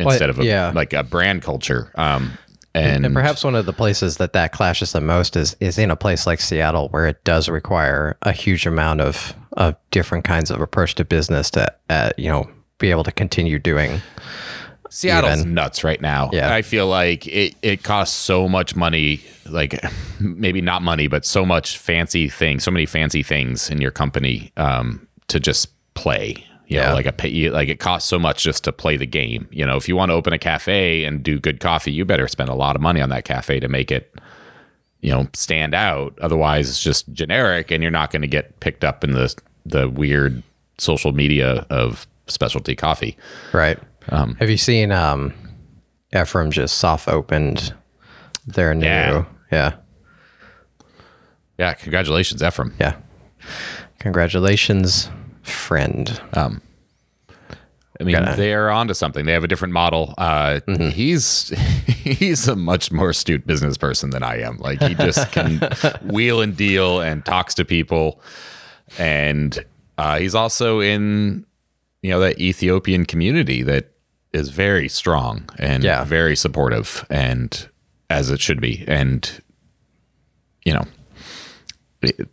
instead 0.00 0.30
of 0.30 0.38
a, 0.38 0.44
yeah. 0.44 0.72
like 0.74 0.94
a 0.94 1.02
brand 1.02 1.42
culture. 1.42 1.92
Um, 1.96 2.32
and, 2.74 3.04
And 3.06 3.14
perhaps 3.14 3.44
one 3.44 3.54
of 3.54 3.66
the 3.66 3.72
places 3.72 4.18
that 4.18 4.32
that 4.34 4.52
clashes 4.52 4.92
the 4.92 5.00
most 5.00 5.36
is 5.36 5.56
is 5.60 5.78
in 5.78 5.90
a 5.90 5.96
place 5.96 6.26
like 6.26 6.40
Seattle, 6.40 6.88
where 6.90 7.06
it 7.06 7.22
does 7.24 7.48
require 7.48 8.16
a 8.22 8.32
huge 8.32 8.66
amount 8.66 9.00
of 9.00 9.34
of 9.52 9.74
different 9.90 10.24
kinds 10.24 10.50
of 10.50 10.60
approach 10.60 10.94
to 10.96 11.04
business 11.04 11.50
to 11.52 11.72
uh, 11.90 12.10
you 12.16 12.28
know 12.28 12.48
be 12.78 12.90
able 12.90 13.04
to 13.04 13.12
continue 13.12 13.58
doing. 13.58 14.00
Seattle's 14.90 15.40
even. 15.40 15.54
nuts 15.54 15.84
right 15.84 16.00
now. 16.00 16.30
Yeah. 16.32 16.52
I 16.52 16.62
feel 16.62 16.86
like 16.86 17.26
it, 17.26 17.54
it 17.60 17.82
costs 17.82 18.16
so 18.16 18.48
much 18.48 18.74
money, 18.74 19.20
like 19.46 19.78
maybe 20.20 20.62
not 20.62 20.82
money, 20.82 21.08
but 21.08 21.26
so 21.26 21.44
much 21.44 21.76
fancy 21.76 22.28
things, 22.28 22.64
so 22.64 22.70
many 22.70 22.86
fancy 22.86 23.22
things 23.22 23.68
in 23.68 23.82
your 23.82 23.90
company 23.90 24.50
um, 24.56 25.06
to 25.28 25.40
just 25.40 25.68
play. 25.92 26.46
You 26.68 26.76
Yeah. 26.78 26.88
know, 26.90 26.94
like 26.94 27.06
a 27.06 27.12
pay, 27.12 27.50
like 27.50 27.68
it 27.68 27.80
costs 27.80 28.08
so 28.08 28.18
much 28.18 28.42
just 28.44 28.62
to 28.64 28.72
play 28.72 28.96
the 28.96 29.06
game. 29.06 29.48
You 29.50 29.64
know, 29.66 29.76
if 29.76 29.88
you 29.88 29.96
want 29.96 30.10
to 30.10 30.14
open 30.14 30.32
a 30.32 30.38
cafe 30.38 31.04
and 31.04 31.22
do 31.22 31.40
good 31.40 31.60
coffee, 31.60 31.90
you 31.92 32.04
better 32.04 32.28
spend 32.28 32.48
a 32.50 32.54
lot 32.54 32.76
of 32.76 32.82
money 32.82 33.00
on 33.00 33.08
that 33.08 33.24
cafe 33.24 33.58
to 33.60 33.68
make 33.68 33.90
it 33.90 34.14
you 35.00 35.10
know 35.10 35.26
stand 35.32 35.74
out. 35.74 36.16
Otherwise, 36.20 36.68
it's 36.68 36.82
just 36.82 37.10
generic, 37.12 37.70
and 37.70 37.82
you're 37.82 37.90
not 37.92 38.10
going 38.10 38.22
to 38.22 38.28
get 38.28 38.60
picked 38.60 38.84
up 38.84 39.02
in 39.02 39.12
the 39.12 39.34
the 39.64 39.88
weird 39.88 40.42
social 40.78 41.12
media 41.12 41.66
of 41.70 42.06
specialty 42.26 42.76
coffee. 42.76 43.16
Right. 43.52 43.78
Have 44.10 44.48
you 44.50 44.56
seen 44.56 44.90
um, 44.92 45.32
Efrem 46.12 46.50
just 46.50 46.78
soft 46.78 47.08
opened 47.08 47.72
their 48.46 48.74
new? 48.74 48.84
Yeah. 48.86 49.24
Yeah. 49.52 49.72
Yeah, 51.58 51.74
congratulations, 51.74 52.40
Efrem. 52.42 52.72
Yeah. 52.78 52.94
Congratulations, 53.98 55.10
friend. 55.48 56.20
I 58.00 58.04
mean, 58.04 58.14
Gotta- 58.14 58.36
they 58.36 58.54
are 58.54 58.70
onto 58.70 58.94
something. 58.94 59.26
They 59.26 59.32
have 59.32 59.42
a 59.42 59.48
different 59.48 59.74
model. 59.74 60.14
Uh, 60.16 60.60
He's 60.92 61.48
he's 61.88 62.46
a 62.46 62.54
much 62.54 62.92
more 62.92 63.10
astute 63.10 63.44
business 63.46 63.76
person 63.76 64.10
than 64.10 64.22
I 64.22 64.40
am. 64.40 64.58
Like 64.58 64.80
he 64.80 64.94
just 64.94 65.32
can 65.32 65.58
wheel 66.04 66.40
and 66.40 66.56
deal 66.56 67.00
and 67.00 67.24
talks 67.24 67.54
to 67.54 67.64
people, 67.64 68.20
and 68.98 69.58
uh, 69.98 70.18
he's 70.18 70.34
also 70.36 70.78
in 70.80 71.44
you 72.02 72.10
know 72.10 72.20
that 72.20 72.38
Ethiopian 72.38 73.04
community 73.04 73.64
that 73.64 73.90
is 74.32 74.50
very 74.50 74.88
strong 74.88 75.48
and 75.58 75.82
Yeah. 75.82 76.04
very 76.04 76.36
supportive, 76.36 77.04
and 77.10 77.68
as 78.10 78.30
it 78.30 78.40
should 78.40 78.60
be. 78.60 78.84
And 78.86 79.28
you 80.64 80.72
know, 80.74 80.84
it, 82.02 82.28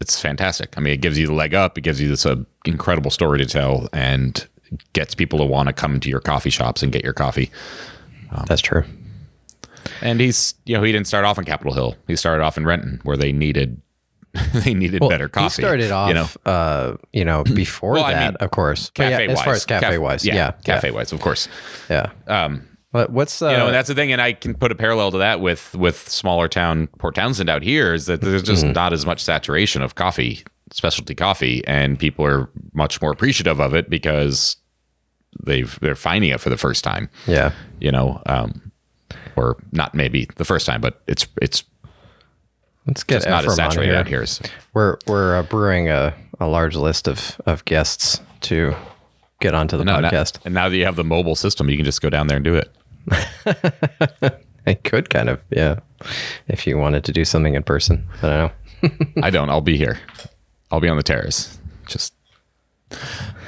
it's 0.00 0.20
fantastic. 0.20 0.74
I 0.76 0.80
mean, 0.80 0.92
it 0.94 1.00
gives 1.00 1.18
you 1.18 1.26
the 1.26 1.32
leg 1.34 1.54
up. 1.54 1.78
It 1.78 1.82
gives 1.82 2.00
you 2.00 2.08
this 2.08 2.26
uh, 2.26 2.36
incredible 2.64 3.10
story 3.10 3.38
to 3.38 3.46
tell, 3.46 3.88
and 3.92 4.46
gets 4.92 5.14
people 5.14 5.38
to 5.38 5.44
want 5.44 5.68
to 5.68 5.72
come 5.72 6.00
to 6.00 6.08
your 6.08 6.20
coffee 6.20 6.50
shops 6.50 6.82
and 6.82 6.92
get 6.92 7.04
your 7.04 7.12
coffee. 7.12 7.50
That's 8.46 8.60
true. 8.62 8.82
And 10.00 10.20
he's, 10.20 10.54
you 10.64 10.76
know, 10.76 10.82
he 10.82 10.90
didn't 10.90 11.06
start 11.06 11.24
off 11.24 11.38
in 11.38 11.44
Capitol 11.44 11.72
Hill. 11.74 11.96
He 12.08 12.16
started 12.16 12.42
off 12.42 12.56
in 12.56 12.66
Renton, 12.66 13.00
where 13.04 13.16
they 13.16 13.30
needed 13.32 13.80
they 14.54 14.74
needed 14.74 15.00
better 15.08 15.28
coffee. 15.28 15.44
He 15.44 15.50
started 15.66 15.90
off, 15.92 16.08
you 16.08 16.14
know, 16.14 16.26
uh, 16.44 16.96
you 17.12 17.24
know, 17.24 17.44
before 17.54 17.92
Well, 17.92 18.04
I 18.04 18.12
that, 18.14 18.26
mean, 18.32 18.36
of 18.40 18.50
course. 18.50 18.90
Cafe 18.90 19.26
yeah, 19.26 19.30
as 19.30 19.36
wise, 19.36 19.44
far 19.44 19.54
as 19.54 19.64
cafe 19.64 19.86
Caf- 19.90 20.00
wise, 20.00 20.24
yeah, 20.26 20.52
cafe 20.64 20.90
wise, 20.90 21.12
of 21.12 21.20
course. 21.20 21.48
yeah. 21.88 22.10
yeah. 22.26 22.44
Um, 22.44 22.66
what's 23.08 23.42
uh, 23.42 23.50
you 23.50 23.56
know, 23.56 23.66
and 23.66 23.74
that's 23.74 23.88
the 23.88 23.94
thing, 23.94 24.12
and 24.12 24.20
I 24.22 24.32
can 24.32 24.54
put 24.54 24.70
a 24.72 24.74
parallel 24.74 25.10
to 25.12 25.18
that 25.18 25.40
with 25.40 25.74
with 25.74 26.08
smaller 26.08 26.48
town 26.48 26.86
Port 26.98 27.14
Townsend 27.14 27.48
out 27.50 27.62
here 27.62 27.92
is 27.94 28.06
that 28.06 28.20
there's 28.20 28.42
just 28.42 28.64
Mm-hmm. 28.64 28.72
not 28.72 28.92
as 28.92 29.04
much 29.04 29.22
saturation 29.22 29.82
of 29.82 29.94
coffee, 29.96 30.44
specialty 30.72 31.14
coffee, 31.14 31.62
and 31.66 31.98
people 31.98 32.24
are 32.24 32.48
much 32.72 33.02
more 33.02 33.10
appreciative 33.12 33.60
of 33.60 33.74
it 33.74 33.90
because 33.90 34.56
they've 35.44 35.78
they're 35.80 35.96
finding 35.96 36.30
it 36.30 36.40
for 36.40 36.50
the 36.50 36.56
first 36.56 36.84
time. 36.84 37.08
yeah, 37.26 37.52
You 37.80 37.90
know, 37.90 38.22
um, 38.26 38.70
or 39.36 39.56
not 39.72 39.94
maybe 39.94 40.28
the 40.36 40.44
first 40.44 40.64
time, 40.66 40.80
but 40.80 41.02
it's 41.08 41.26
it's 41.42 41.64
let's 42.86 43.02
get 43.02 43.16
it's 43.18 43.26
not 43.26 43.44
as 43.44 43.56
saturated 43.56 43.94
out 43.96 44.06
here. 44.06 44.24
So- 44.26 44.44
We're 44.72 44.98
we're 45.06 45.36
uh, 45.38 45.42
brewing 45.42 45.88
a, 45.88 46.14
a 46.40 46.46
large 46.46 46.76
list 46.76 47.08
of 47.08 47.40
of 47.46 47.64
guests 47.64 48.20
to 48.42 48.74
get 49.40 49.54
onto 49.54 49.76
the 49.76 49.84
No, 49.84 49.98
now- 50.00 50.10
podcast. 50.10 50.38
and 50.44 50.54
now 50.54 50.68
that 50.68 50.76
you 50.76 50.84
have 50.84 50.96
the 50.96 51.04
mobile 51.04 51.34
system, 51.34 51.68
you 51.68 51.76
can 51.76 51.84
just 51.84 52.00
go 52.00 52.08
down 52.10 52.28
there 52.28 52.36
and 52.36 52.44
do 52.44 52.54
it. 52.54 52.70
I 54.66 54.74
could 54.74 55.10
kind 55.10 55.28
of, 55.28 55.40
yeah, 55.50 55.80
if 56.48 56.66
you 56.66 56.78
wanted 56.78 57.04
to 57.04 57.12
do 57.12 57.24
something 57.24 57.54
in 57.54 57.62
person. 57.62 58.06
I 58.22 58.26
don't 58.26 58.52
know. 58.82 58.92
I 59.22 59.30
don't. 59.30 59.50
I'll 59.50 59.60
be 59.60 59.76
here. 59.76 59.98
I'll 60.70 60.80
be 60.80 60.88
on 60.88 60.96
the 60.96 61.02
terrace. 61.02 61.58
Just. 61.86 62.14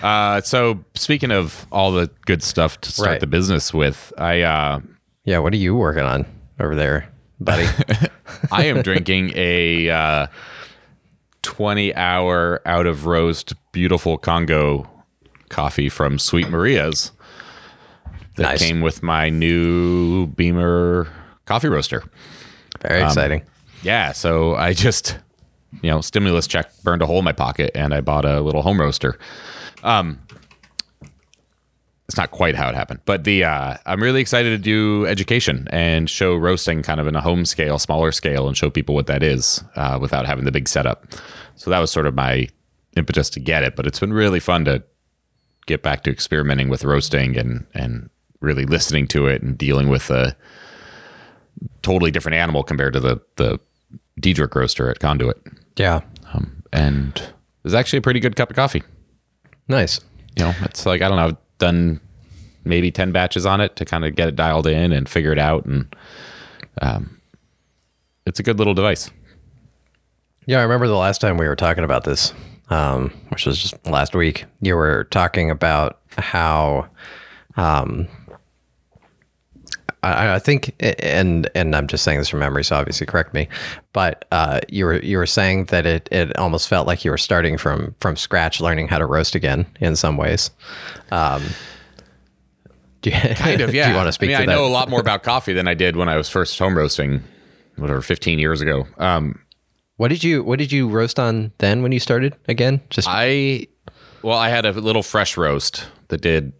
Uh, 0.03 0.41
so 0.43 0.85
speaking 0.95 1.31
of 1.31 1.67
all 1.73 1.93
the 1.93 2.11
good 2.27 2.43
stuff 2.43 2.81
to 2.83 2.93
start 2.93 3.09
Right. 3.09 3.21
the 3.21 3.27
business 3.27 3.73
with, 3.73 4.13
I 4.19 4.43
uh, 4.43 4.81
Yeah, 5.25 5.39
what 5.39 5.53
are 5.53 5.57
you 5.59 5.75
working 5.75 6.03
on 6.05 6.27
over 6.61 6.75
there, 6.75 7.09
buddy? 7.41 7.67
I 8.53 8.65
am 8.67 8.83
drinking 8.83 9.33
a 9.37 9.89
uh, 9.91 10.27
twenty 11.43 11.95
hour 11.95 12.61
out 12.67 12.87
of 12.87 13.07
roast 13.07 13.55
beautiful 13.73 14.19
Congo 14.19 14.89
coffee 15.49 15.89
from 15.89 16.19
Sweet 16.19 16.49
Maria's 16.51 17.13
that 18.37 18.43
Nice. 18.43 18.63
came 18.63 18.81
with 18.81 19.03
my 19.03 19.29
new 19.31 20.27
Behmor 20.29 21.09
coffee 21.47 21.69
roaster. 21.69 22.03
Very 22.83 23.01
Um, 23.01 23.07
exciting. 23.09 23.43
Yeah, 23.83 24.13
so 24.13 24.55
I 24.55 24.73
just, 24.73 25.19
you 25.83 25.91
know, 25.91 26.01
stimulus 26.01 26.47
check 26.47 26.71
burned 26.83 27.03
a 27.03 27.07
hole 27.07 27.19
in 27.19 27.25
my 27.25 27.33
pocket, 27.33 27.71
and 27.75 27.95
I 27.95 28.01
bought 28.01 28.25
a 28.25 28.41
little 28.41 28.63
home 28.63 28.81
roaster. 28.81 29.19
Um, 29.83 30.19
it's 32.09 32.17
not 32.17 32.31
quite 32.31 32.55
how 32.55 32.69
it 32.69 32.75
happened, 32.77 33.01
but 33.05 33.25
the 33.25 33.43
uh, 33.45 33.77
I'm 33.85 34.01
really 34.03 34.21
excited 34.21 34.51
to 34.51 34.59
do 34.59 35.07
education 35.07 35.67
and 35.71 36.09
show 36.09 36.37
roasting 36.37 36.83
kind 36.83 37.01
of 37.01 37.07
in 37.09 37.17
a 37.17 37.21
home 37.21 37.45
scale, 37.45 37.79
smaller 37.81 38.13
scale, 38.13 38.47
and 38.47 38.57
show 38.57 38.71
people 38.71 38.95
what 38.95 39.09
that 39.09 39.23
is 39.25 39.63
uh, 39.75 39.99
without 40.01 40.25
having 40.25 40.45
the 40.45 40.53
big 40.53 40.69
setup. 40.69 41.07
So 41.57 41.69
that 41.71 41.81
was 41.81 41.91
sort 41.91 42.07
of 42.07 42.15
my 42.15 42.47
impetus 42.97 43.29
to 43.31 43.41
get 43.41 43.63
it, 43.65 43.75
but 43.75 43.87
it's 43.89 43.99
been 43.99 44.13
really 44.13 44.39
fun 44.41 44.65
to 44.67 44.85
get 45.67 45.83
back 45.83 46.05
to 46.05 46.11
experimenting 46.11 46.69
with 46.69 46.85
roasting 46.85 47.37
and 47.37 47.67
and 47.75 48.09
really 48.41 48.65
listening 48.67 49.07
to 49.09 49.27
it 49.27 49.43
and 49.43 49.57
dealing 49.57 49.89
with 49.89 50.11
a 50.11 50.37
totally 51.83 52.11
different 52.11 52.37
animal 52.37 52.63
compared 52.63 52.93
to 52.95 53.01
the 53.01 53.21
the 53.37 53.59
Diedrich 54.21 54.55
roaster 54.55 54.91
at 54.91 54.99
Conduit. 54.99 55.37
Yeah, 55.77 56.01
Um, 56.33 56.63
and 56.73 57.17
it 57.19 57.33
was 57.65 57.75
actually 57.75 57.99
a 57.99 58.03
pretty 58.03 58.21
good 58.21 58.35
cup 58.37 58.49
of 58.51 58.57
coffee. 58.57 58.83
nice. 59.69 60.01
You 60.39 60.45
know, 60.45 60.55
it's 60.63 60.85
like 60.87 61.01
I 61.03 61.09
don't 61.09 61.17
know, 61.17 61.27
I've 61.29 61.37
done 61.59 62.01
maybe 62.65 62.91
ten 62.91 63.11
batches 63.13 63.47
on 63.47 63.61
it 63.61 63.77
to 63.77 63.85
kind 63.87 64.05
of 64.05 64.15
get 64.15 64.29
it 64.29 64.37
dialed 64.37 64.67
in 64.67 64.93
and 64.93 65.09
figure 65.09 65.33
it 65.33 65.39
out, 65.39 65.65
and 65.65 65.95
um, 66.83 67.19
it's 68.27 68.39
a 68.39 68.43
good 68.43 68.59
little 68.59 68.75
device. 68.75 69.11
Yeah, 70.47 70.59
I 70.59 70.63
remember 70.63 70.87
the 70.89 70.95
last 70.97 71.21
time 71.23 71.39
we 71.39 71.49
were 71.49 71.57
talking 71.57 71.85
about 71.85 72.05
this, 72.05 72.33
um, 72.71 73.11
which 73.31 73.47
was 73.47 73.59
just 73.59 73.85
last 73.87 74.15
week. 74.15 74.45
You 74.61 74.77
were 74.77 75.05
talking 75.11 75.51
about 75.51 76.01
how, 76.19 76.87
um, 77.57 78.07
I, 80.13 80.35
I 80.35 80.39
think, 80.39 80.75
and 80.81 81.49
and 81.55 81.75
I'm 81.75 81.87
just 81.87 82.05
saying 82.05 82.19
this 82.19 82.29
from 82.29 82.41
memory, 82.41 82.65
so 82.65 82.77
obviously 82.77 83.07
correct 83.07 83.35
me. 83.35 83.49
But 83.93 84.25
uh, 84.33 84.61
you 84.69 84.85
were 84.85 85.01
you 85.01 85.17
were 85.19 85.27
saying 85.27 85.67
that 85.67 85.87
it 85.87 86.09
it 86.13 86.37
almost 86.37 86.69
felt 86.69 86.87
like 86.87 87.05
you 87.05 87.11
were 87.11 87.19
starting 87.19 87.59
from 87.59 87.95
from 88.01 88.17
scratch, 88.17 88.61
learning 88.61 88.89
how 88.89 88.99
to 88.99 89.07
roast 89.07 89.35
again 89.35 89.67
in 89.81 89.97
some 89.97 90.17
ways. 90.17 90.51
Um, 91.11 91.43
do 93.03 93.11
you, 93.11 93.17
Kind 93.35 93.61
of, 93.61 93.75
yeah. 93.75 93.85
do 93.87 93.91
you 93.91 93.97
want 93.97 94.09
to 94.09 94.13
speak 94.13 94.31
I 94.31 94.33
mean, 94.41 94.43
I 94.43 94.47
that? 94.47 94.53
know 94.59 94.67
a 94.67 94.69
lot 94.69 94.89
more 94.89 95.01
about 95.01 95.23
coffee 95.23 95.53
than 95.53 95.69
I 95.69 95.75
did 95.75 95.97
when 95.97 96.09
I 96.09 96.17
was 96.17 96.29
first 96.29 96.59
home 96.59 96.77
roasting, 96.77 97.23
whatever, 97.77 98.01
15 98.03 98.39
years 98.39 98.61
ago. 98.61 98.87
Um, 98.99 99.39
What 99.97 100.09
did 100.09 100.25
you 100.25 100.43
What 100.43 100.59
did 100.59 100.73
you 100.73 100.89
roast 100.89 101.19
on 101.19 101.53
then 101.59 101.83
when 101.83 101.93
you 101.93 102.01
started 102.01 102.35
again? 102.49 102.81
Just 102.91 103.09
I 103.11 103.67
well, 104.23 104.39
I 104.39 104.49
had 104.49 104.67
a 104.67 104.73
little 104.73 105.03
fresh 105.03 105.37
roast 105.37 105.87
that 106.09 106.21
did 106.21 106.53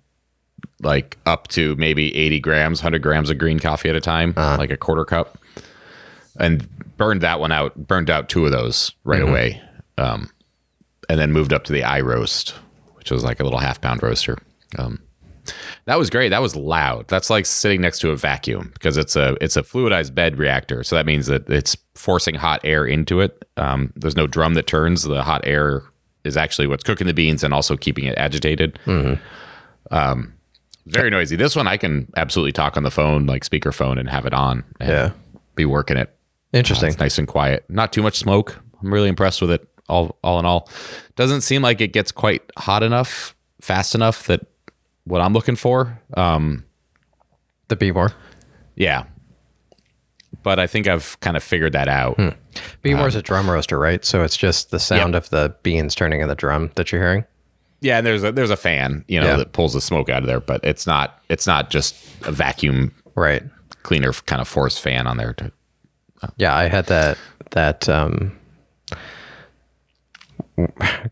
like 0.83 1.19
up 1.27 1.49
to 1.49 1.75
maybe 1.77 2.15
80 2.17 2.41
grams, 2.41 2.81
100 2.81 3.03
grams 3.03 3.31
of 3.31 3.39
green 3.39 3.59
coffee 3.59 3.89
at 3.89 3.97
a 3.97 4.01
time, 4.01 4.33
like 4.59 4.71
a 4.71 4.77
quarter 4.77 5.05
cup, 5.05 5.39
and 6.39 6.69
burned 6.97 7.21
that 7.23 7.41
one 7.41 7.53
out. 7.53 7.75
Burned 7.87 8.11
out 8.11 8.29
two 8.29 8.45
of 8.47 8.53
those 8.53 8.93
right 9.05 9.23
away, 9.29 9.63
um, 9.99 10.31
and 11.09 11.19
then 11.19 11.33
moved 11.33 11.53
up 11.53 11.65
to 11.65 11.73
the 11.73 11.81
iRoast, 11.83 12.51
which 12.95 13.11
was 13.11 13.25
like 13.25 13.41
a 13.41 13.45
little 13.45 13.59
half 13.59 13.81
pound 13.81 14.03
roaster. 14.03 14.39
Um, 14.79 15.01
that 15.85 15.99
was 15.99 16.11
great. 16.11 16.31
That 16.31 16.43
was 16.43 16.57
loud. 16.57 17.07
That's 17.09 17.31
like 17.31 17.47
sitting 17.47 17.81
next 17.81 18.01
to 18.01 18.11
a 18.11 18.17
vacuum 18.17 18.71
because 18.75 18.97
it's 18.97 19.15
a 19.17 19.37
it's 19.41 19.57
a 19.57 19.63
fluidized 19.63 20.15
bed 20.15 20.37
reactor. 20.39 20.83
So 20.83 20.97
that 20.97 21.07
means 21.07 21.27
that 21.27 21.49
it's 21.49 21.77
forcing 21.95 22.35
hot 22.35 22.61
air 22.65 22.85
into 22.85 23.21
it. 23.21 23.45
Um, 23.57 23.93
there's 23.97 24.17
no 24.17 24.27
drum 24.27 24.55
that 24.55 24.67
turns. 24.67 25.05
The 25.05 25.23
hot 25.23 25.43
air 25.45 25.83
is 26.25 26.37
actually 26.37 26.67
what's 26.67 26.83
cooking 26.83 27.07
the 27.07 27.15
beans 27.15 27.45
and 27.45 27.55
also 27.55 27.77
keeping 27.77 28.05
it 28.05 28.19
agitated. 28.19 28.79
Um, 29.93 30.33
very 30.87 31.11
noisy. 31.11 31.37
This 31.37 31.55
one 31.57 31.67
I 31.67 31.77
can 31.77 32.11
absolutely 32.17 32.53
talk 32.53 32.77
on 32.77 32.83
the 32.83 32.91
phone, 32.91 33.27
like 33.27 33.45
speakerphone, 33.45 33.99
and 33.99 34.09
have 34.09 34.25
it 34.27 34.33
on. 34.35 34.65
And 34.81 34.89
Yeah. 34.91 35.11
be 35.55 35.65
working 35.65 35.97
it. 35.97 36.13
interesting. 36.53 36.87
Uh, 36.87 36.93
it's 36.93 36.99
nice 37.01 37.19
and 37.19 37.29
quiet. 37.29 37.65
Not 37.69 37.93
too 37.93 38.03
much 38.03 38.17
smoke. 38.19 38.59
I'm 38.83 38.93
really 38.93 39.09
impressed 39.09 39.41
with 39.43 39.51
it. 39.51 39.67
All 39.89 40.19
all 40.23 40.39
in 40.41 40.47
all, 40.47 40.69
doesn't 41.17 41.43
seem 41.43 41.63
like 41.63 41.81
it 41.81 41.93
gets 41.93 42.11
quite 42.11 42.43
hot 42.57 42.83
enough, 42.83 43.37
fast 43.61 43.95
enough 43.95 44.27
that 44.27 44.41
what 45.05 45.21
I'm 45.21 45.33
looking 45.33 45.55
for. 45.57 46.01
Um, 46.17 46.65
the 47.69 47.77
Behmor. 47.77 48.13
yeah, 48.75 49.05
but 50.43 50.59
I 50.59 50.67
think 50.67 50.89
I've 50.89 51.19
kind 51.21 51.37
of 51.37 51.43
figured 51.43 51.73
that 51.73 51.89
out. 51.89 52.17
Hmm. 52.17 52.29
Behmor 52.85 53.07
is 53.09 53.15
um, 53.15 53.21
a 53.21 53.23
drum 53.23 53.49
roaster, 53.51 53.79
right? 53.79 54.05
So 54.05 54.23
it's 54.25 54.37
just 54.37 54.71
the 54.71 54.79
sound 54.81 55.15
of 55.15 55.31
the 55.31 55.55
beans 55.63 55.95
turning 55.95 56.21
in 56.21 56.29
the 56.29 56.35
drum 56.35 56.71
that 56.77 56.91
you're 56.93 57.01
hearing. 57.01 57.25
Yeah, 57.81 57.99
and 57.99 58.07
there's 58.07 58.25
a 58.25 58.33
there's 58.33 58.51
a 58.51 58.57
fan, 58.57 59.05
you 59.09 59.21
know, 59.21 59.27
Yeah. 59.29 59.37
that 59.37 59.53
pulls 59.53 59.75
the 59.75 59.81
smoke 59.81 60.09
out 60.09 60.23
of 60.23 60.27
there, 60.27 60.41
but 60.41 60.61
it's 60.65 60.87
not 60.87 61.23
it's 61.29 61.47
not 61.47 61.71
just 61.71 61.95
a 62.27 62.33
vacuum 62.33 62.95
Right. 63.15 63.43
cleaner 63.83 64.13
kind 64.13 64.41
of 64.41 64.49
force 64.49 64.79
fan 64.79 65.07
on 65.07 65.17
there. 65.19 65.35
To, 65.35 65.53
Yeah, 66.37 66.55
I 66.57 66.69
had 66.69 66.87
that 66.87 67.19
that 67.51 67.89
um 67.89 68.33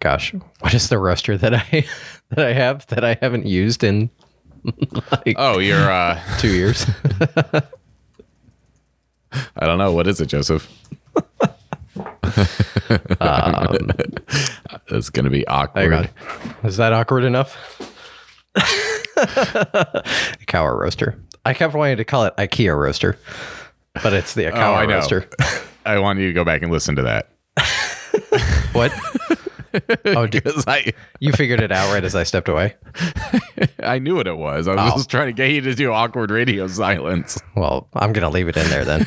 gosh, 0.00 0.34
what 0.60 0.72
is 0.74 0.88
the 0.88 0.98
roaster 0.98 1.36
that 1.36 1.54
I 1.54 1.86
that 2.30 2.46
I 2.46 2.52
have 2.54 2.86
that 2.88 3.04
I 3.04 3.18
haven't 3.20 3.46
used 3.46 3.84
in 3.84 4.08
like 5.10 5.36
oh, 5.36 5.58
you're 5.58 5.90
uh, 5.90 6.18
2 6.38 6.48
years? 6.48 6.86
I 9.56 9.66
don't 9.66 9.78
know. 9.78 9.92
What 9.92 10.06
is 10.06 10.20
it, 10.20 10.26
Joseph? 10.26 10.68
Um, 13.20 13.90
It's 14.88 15.10
going 15.10 15.24
to 15.24 15.30
be 15.30 15.46
awkward. 15.46 16.10
Is 16.64 16.76
that 16.76 16.92
awkward 16.92 17.24
enough? 17.24 17.56
Ikawa 20.46 20.78
roaster. 20.78 21.18
I 21.44 21.54
kept 21.54 21.74
wanting 21.74 21.96
to 21.98 22.04
call 22.04 22.24
it 22.24 22.36
IKEA 22.36 22.76
roaster, 22.78 23.18
but 24.02 24.12
it's 24.12 24.34
the 24.34 24.44
Ikawa 24.44 24.54
Oh, 24.54 24.72
I 24.74 24.84
roaster. 24.86 25.28
I 25.86 25.98
want 25.98 26.18
you 26.18 26.26
to 26.28 26.32
go 26.32 26.44
back 26.44 26.62
and 26.62 26.70
listen 26.72 26.96
to 26.96 27.02
that. 27.02 27.30
What? 28.72 28.92
Oh, 30.06 30.26
did, 30.26 30.44
Because 30.44 30.64
I, 30.66 30.92
you 31.20 31.32
figured 31.32 31.60
it 31.60 31.72
out 31.72 31.92
right 31.92 32.04
as 32.04 32.14
I 32.14 32.22
stepped 32.22 32.48
away. 32.48 32.74
I 33.82 33.98
knew 33.98 34.14
what 34.16 34.26
it 34.26 34.36
was. 34.36 34.68
I 34.68 34.74
was 34.74 34.92
Oh. 34.92 34.96
just 34.96 35.10
trying 35.10 35.26
to 35.26 35.32
get 35.32 35.50
you 35.50 35.60
to 35.62 35.74
do 35.74 35.92
awkward 35.92 36.30
radio 36.30 36.66
silence. 36.66 37.40
Well, 37.56 37.86
I'm 37.94 38.12
gonna 38.12 38.30
leave 38.30 38.48
it 38.48 38.56
in 38.56 38.68
there 38.68 38.84
then. 38.84 39.06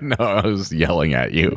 no, 0.00 0.16
I 0.18 0.46
was 0.46 0.72
yelling 0.72 1.12
at 1.12 1.32
you 1.32 1.54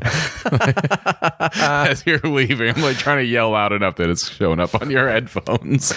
as 1.56 2.06
you're 2.06 2.20
leaving. 2.20 2.76
I'm 2.76 2.82
like 2.82 2.98
trying 2.98 3.20
to 3.20 3.24
yell 3.24 3.52
loud 3.52 3.72
enough 3.72 3.96
that 3.96 4.10
it's 4.10 4.30
showing 4.30 4.60
up 4.60 4.76
on 4.82 4.90
your 4.92 5.08
headphones. 5.10 5.94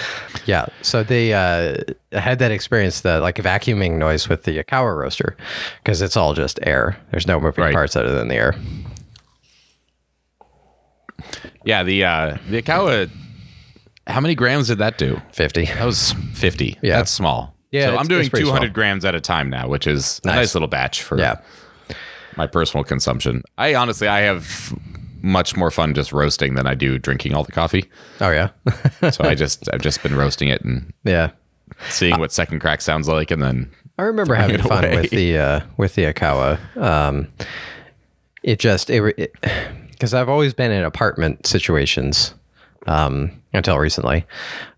Yeah. 0.46 0.66
So 0.82 1.02
they 1.02 1.32
uh, 1.34 1.78
had 2.12 2.38
that 2.38 2.52
experience, 2.52 3.00
the 3.00 3.18
like 3.20 3.36
vacuuming 3.36 3.98
noise 3.98 4.28
with 4.28 4.44
the 4.44 4.62
Ikawa 4.62 4.96
roaster, 4.96 5.36
because 5.82 6.00
it's 6.00 6.16
all 6.16 6.32
just 6.34 6.60
air. 6.62 6.96
There's 7.10 7.26
no 7.26 7.40
moving 7.40 7.64
Right. 7.64 7.74
parts 7.74 7.96
other 7.96 8.14
than 8.14 8.28
the 8.28 8.36
air. 8.36 8.54
Yeah, 11.68 11.82
the 11.82 12.02
uh 12.04 12.38
the 12.48 12.62
Ikawa. 12.62 13.10
How 14.06 14.20
many 14.20 14.34
grams 14.34 14.68
did 14.68 14.78
that 14.78 14.96
do? 14.96 15.20
Fifty. 15.32 15.66
That 15.66 15.84
was 15.84 16.12
50. 16.32 16.78
Yeah. 16.82 16.96
That's 16.96 17.10
small. 17.10 17.54
Yeah, 17.70 17.88
So 17.90 17.98
I'm 17.98 18.08
doing 18.08 18.30
200 18.30 18.46
small. 18.46 18.68
grams 18.70 19.04
at 19.04 19.14
a 19.14 19.20
time 19.20 19.50
now, 19.50 19.68
which 19.68 19.86
is 19.86 20.22
a 20.24 20.28
Nice. 20.28 20.36
nice 20.36 20.54
little 20.54 20.68
batch 20.68 21.02
for 21.02 21.18
Yeah. 21.18 21.36
my 22.38 22.46
personal 22.46 22.84
consumption. 22.84 23.42
I 23.58 23.74
honestly, 23.74 24.08
I 24.08 24.20
have 24.20 24.72
much 25.20 25.54
more 25.58 25.70
fun 25.70 25.92
just 25.92 26.10
roasting 26.10 26.54
than 26.54 26.66
I 26.66 26.74
do 26.74 26.96
drinking 26.98 27.34
all 27.34 27.44
the 27.44 27.52
coffee. 27.52 27.84
Oh 28.22 28.30
yeah. 28.30 28.48
So 29.10 29.24
I 29.24 29.34
just, 29.34 29.68
I've 29.70 29.82
just 29.82 30.02
been 30.02 30.16
roasting 30.16 30.48
it 30.48 30.62
and 30.64 30.90
yeah. 31.04 31.32
seeing 31.90 32.18
what 32.18 32.32
second 32.32 32.60
crack 32.60 32.80
sounds 32.80 33.08
like. 33.08 33.30
And 33.30 33.42
then, 33.42 33.70
I 33.98 34.04
remember 34.04 34.34
having 34.34 34.54
it 34.54 34.62
fun 34.62 34.84
away. 34.86 35.02
with 35.02 35.10
the 35.10 35.36
uh, 35.36 35.60
with 35.76 35.96
the 35.96 36.04
Ikawa. 36.04 36.58
Um, 36.78 37.28
it 38.42 38.58
just 38.58 38.88
it 38.88 39.34
because 39.98 40.14
I've 40.14 40.28
always 40.28 40.54
been 40.54 40.70
in 40.70 40.84
apartment 40.84 41.46
situations 41.46 42.34
um, 42.86 43.30
until 43.52 43.78
recently. 43.78 44.24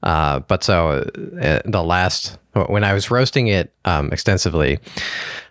Uh, 0.02 0.40
but 0.40 0.64
so 0.64 1.10
uh, 1.42 1.60
the 1.64 1.82
last 1.82 2.38
when 2.66 2.82
I 2.82 2.94
was 2.94 3.10
roasting 3.10 3.46
it 3.46 3.72
um, 3.84 4.12
extensively, 4.12 4.78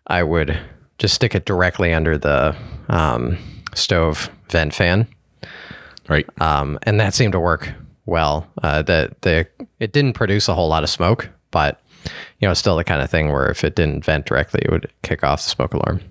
I 0.07 0.23
would 0.23 0.59
just 0.97 1.13
stick 1.13 1.35
it 1.35 1.45
directly 1.45 1.93
under 1.93 2.17
the 2.17 2.55
um, 2.89 3.37
stove 3.73 4.29
vent 4.49 4.73
fan 4.73 5.07
right. 6.09 6.27
um, 6.41 6.77
and 6.83 6.99
that 6.99 7.13
seemed 7.13 7.31
to 7.33 7.39
work 7.39 7.71
well. 8.05 8.47
Uh, 8.61 8.81
the 8.81 9.15
the 9.21 9.47
it 9.79 9.93
didn't 9.93 10.13
produce 10.13 10.49
a 10.49 10.55
whole 10.55 10.67
lot 10.67 10.83
of 10.83 10.89
smoke, 10.89 11.29
but 11.51 11.79
you 12.39 12.47
know, 12.47 12.51
it's 12.51 12.59
still 12.59 12.75
the 12.75 12.83
kind 12.83 13.01
of 13.01 13.09
thing 13.09 13.31
where 13.31 13.49
if 13.49 13.63
it 13.63 13.75
didn't 13.75 14.03
vent 14.03 14.25
directly, 14.25 14.61
it 14.63 14.71
would 14.71 14.91
kick 15.03 15.23
off 15.23 15.43
the 15.43 15.49
smoke 15.49 15.73
alarm. 15.73 16.01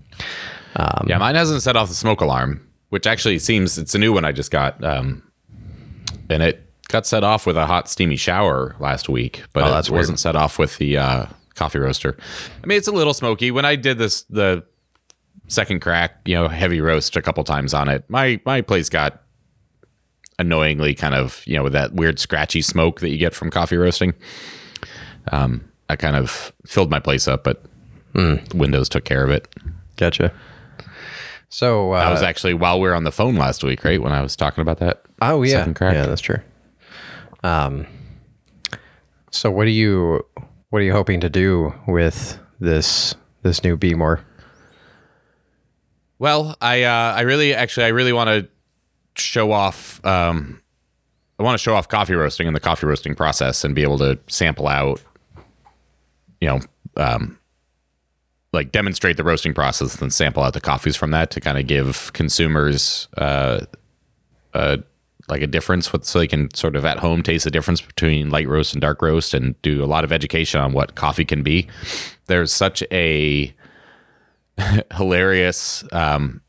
yeah, 1.08 1.18
mine 1.18 1.34
hasn't 1.34 1.62
set 1.62 1.76
off 1.76 1.88
the 1.88 1.94
smoke 1.94 2.20
alarm, 2.20 2.66
which 2.90 3.06
actually 3.06 3.38
seems 3.38 3.78
it's 3.78 3.94
a 3.94 3.98
new 3.98 4.12
one 4.12 4.24
I 4.24 4.32
just 4.32 4.50
got. 4.50 4.82
Um, 4.82 5.22
and 6.30 6.42
it 6.42 6.64
got 6.88 7.06
set 7.06 7.24
off 7.24 7.46
with 7.46 7.56
a 7.56 7.66
hot, 7.66 7.88
steamy 7.88 8.16
shower 8.16 8.74
last 8.80 9.08
week, 9.08 9.42
but 9.52 9.64
Oh, 9.64 9.78
it 9.78 9.90
wasn't 9.90 10.18
set 10.18 10.36
off 10.36 10.58
with 10.58 10.76
the 10.78 10.96
uh, 10.98 11.26
coffee 11.54 11.78
roaster. 11.78 12.16
I 12.62 12.66
mean, 12.66 12.78
it's 12.78 12.88
a 12.88 12.92
little 12.92 13.14
smoky. 13.14 13.50
When 13.50 13.64
I 13.64 13.76
did 13.76 13.98
this, 13.98 14.22
the 14.22 14.64
second 15.48 15.80
crack, 15.80 16.16
you 16.24 16.34
know, 16.34 16.48
heavy 16.48 16.80
roast 16.80 17.16
a 17.16 17.22
couple 17.22 17.44
times 17.44 17.72
on 17.74 17.88
it, 17.88 18.04
my 18.08 18.40
my 18.44 18.60
place 18.62 18.88
got 18.88 19.22
annoyingly 20.38 20.94
kind 20.94 21.14
of 21.14 21.42
you 21.46 21.56
know 21.56 21.64
with 21.64 21.72
that 21.72 21.94
weird 21.94 22.18
scratchy 22.18 22.62
smoke 22.62 23.00
that 23.00 23.10
you 23.10 23.18
get 23.18 23.34
from 23.34 23.50
coffee 23.50 23.76
roasting. 23.76 24.14
Um, 25.32 25.68
I 25.88 25.96
kind 25.96 26.16
of 26.16 26.52
filled 26.66 26.90
my 26.90 27.00
place 27.00 27.26
up, 27.28 27.44
but 27.44 27.62
Hmm. 28.14 28.36
Windows 28.54 28.88
took 28.88 29.04
care 29.04 29.22
of 29.22 29.30
it. 29.30 29.46
Gotcha. 29.96 30.32
So 31.48 31.92
uh, 31.92 32.00
That 32.04 32.10
was 32.10 32.22
actually 32.22 32.54
while 32.54 32.80
we 32.80 32.88
were 32.88 32.94
on 32.94 33.04
the 33.04 33.12
phone 33.12 33.36
last 33.36 33.64
week, 33.64 33.84
right? 33.84 34.00
When 34.02 34.12
I 34.12 34.20
was 34.22 34.36
talking 34.36 34.62
about 34.62 34.78
that. 34.78 35.02
oh 35.22 35.42
yeah, 35.42 35.58
second 35.58 35.74
crack. 35.74 35.94
yeah, 35.94 36.06
that's 36.06 36.20
true. 36.20 36.38
Um, 37.42 37.86
so 39.30 39.50
what 39.50 39.66
are 39.66 39.70
you 39.70 40.24
what 40.70 40.80
are 40.80 40.84
you 40.84 40.92
hoping 40.92 41.20
to 41.20 41.30
do 41.30 41.72
with 41.86 42.38
this 42.60 43.14
this 43.42 43.64
new 43.64 43.76
Behmor? 43.76 44.20
Well, 46.18 46.56
I 46.60 46.82
uh, 46.82 47.14
I 47.16 47.20
really 47.22 47.54
actually 47.54 47.84
I 47.86 47.88
really 47.90 48.12
want 48.12 48.28
to 48.28 48.48
show 49.22 49.52
off. 49.52 50.04
Um, 50.04 50.60
I 51.38 51.44
want 51.44 51.54
to 51.54 51.62
show 51.62 51.74
off 51.74 51.88
coffee 51.88 52.14
roasting 52.14 52.46
and 52.46 52.56
the 52.56 52.60
coffee 52.60 52.86
roasting 52.86 53.14
process, 53.14 53.64
and 53.64 53.74
be 53.74 53.82
able 53.82 53.98
to 53.98 54.18
sample 54.26 54.66
out. 54.66 55.00
You 56.40 56.48
know, 56.48 56.60
um, 56.96 57.37
like 58.52 58.72
demonstrate 58.72 59.16
the 59.16 59.24
roasting 59.24 59.52
process 59.54 59.92
and 59.92 60.00
then 60.00 60.10
sample 60.10 60.42
out 60.42 60.54
the 60.54 60.60
coffees 60.60 60.96
from 60.96 61.10
that 61.10 61.30
to 61.30 61.40
kind 61.40 61.58
of 61.58 61.66
give 61.66 62.12
consumers 62.14 63.08
uh, 63.18 63.60
uh, 64.54 64.78
like 65.28 65.42
a 65.42 65.46
difference 65.46 65.92
with 65.92 66.04
so 66.04 66.18
they 66.18 66.26
can 66.26 66.52
sort 66.54 66.74
of 66.74 66.84
at 66.84 66.98
home 66.98 67.22
taste 67.22 67.44
the 67.44 67.50
difference 67.50 67.80
between 67.80 68.30
light 68.30 68.48
roast 68.48 68.72
and 68.72 68.80
dark 68.80 69.02
roast 69.02 69.34
and 69.34 69.60
do 69.62 69.84
a 69.84 69.86
lot 69.86 70.04
of 70.04 70.12
education 70.12 70.60
on 70.60 70.72
what 70.72 70.94
coffee 70.94 71.24
can 71.24 71.42
be. 71.42 71.68
There's 72.26 72.52
such 72.52 72.82
a 72.90 73.54
hilarious 74.94 75.84
um, 75.92 76.40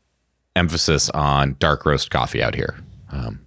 emphasis 0.56 1.10
on 1.10 1.56
dark 1.58 1.84
roast 1.84 2.10
coffee 2.10 2.42
out 2.42 2.54
here. 2.54 2.78
Um, 3.10 3.40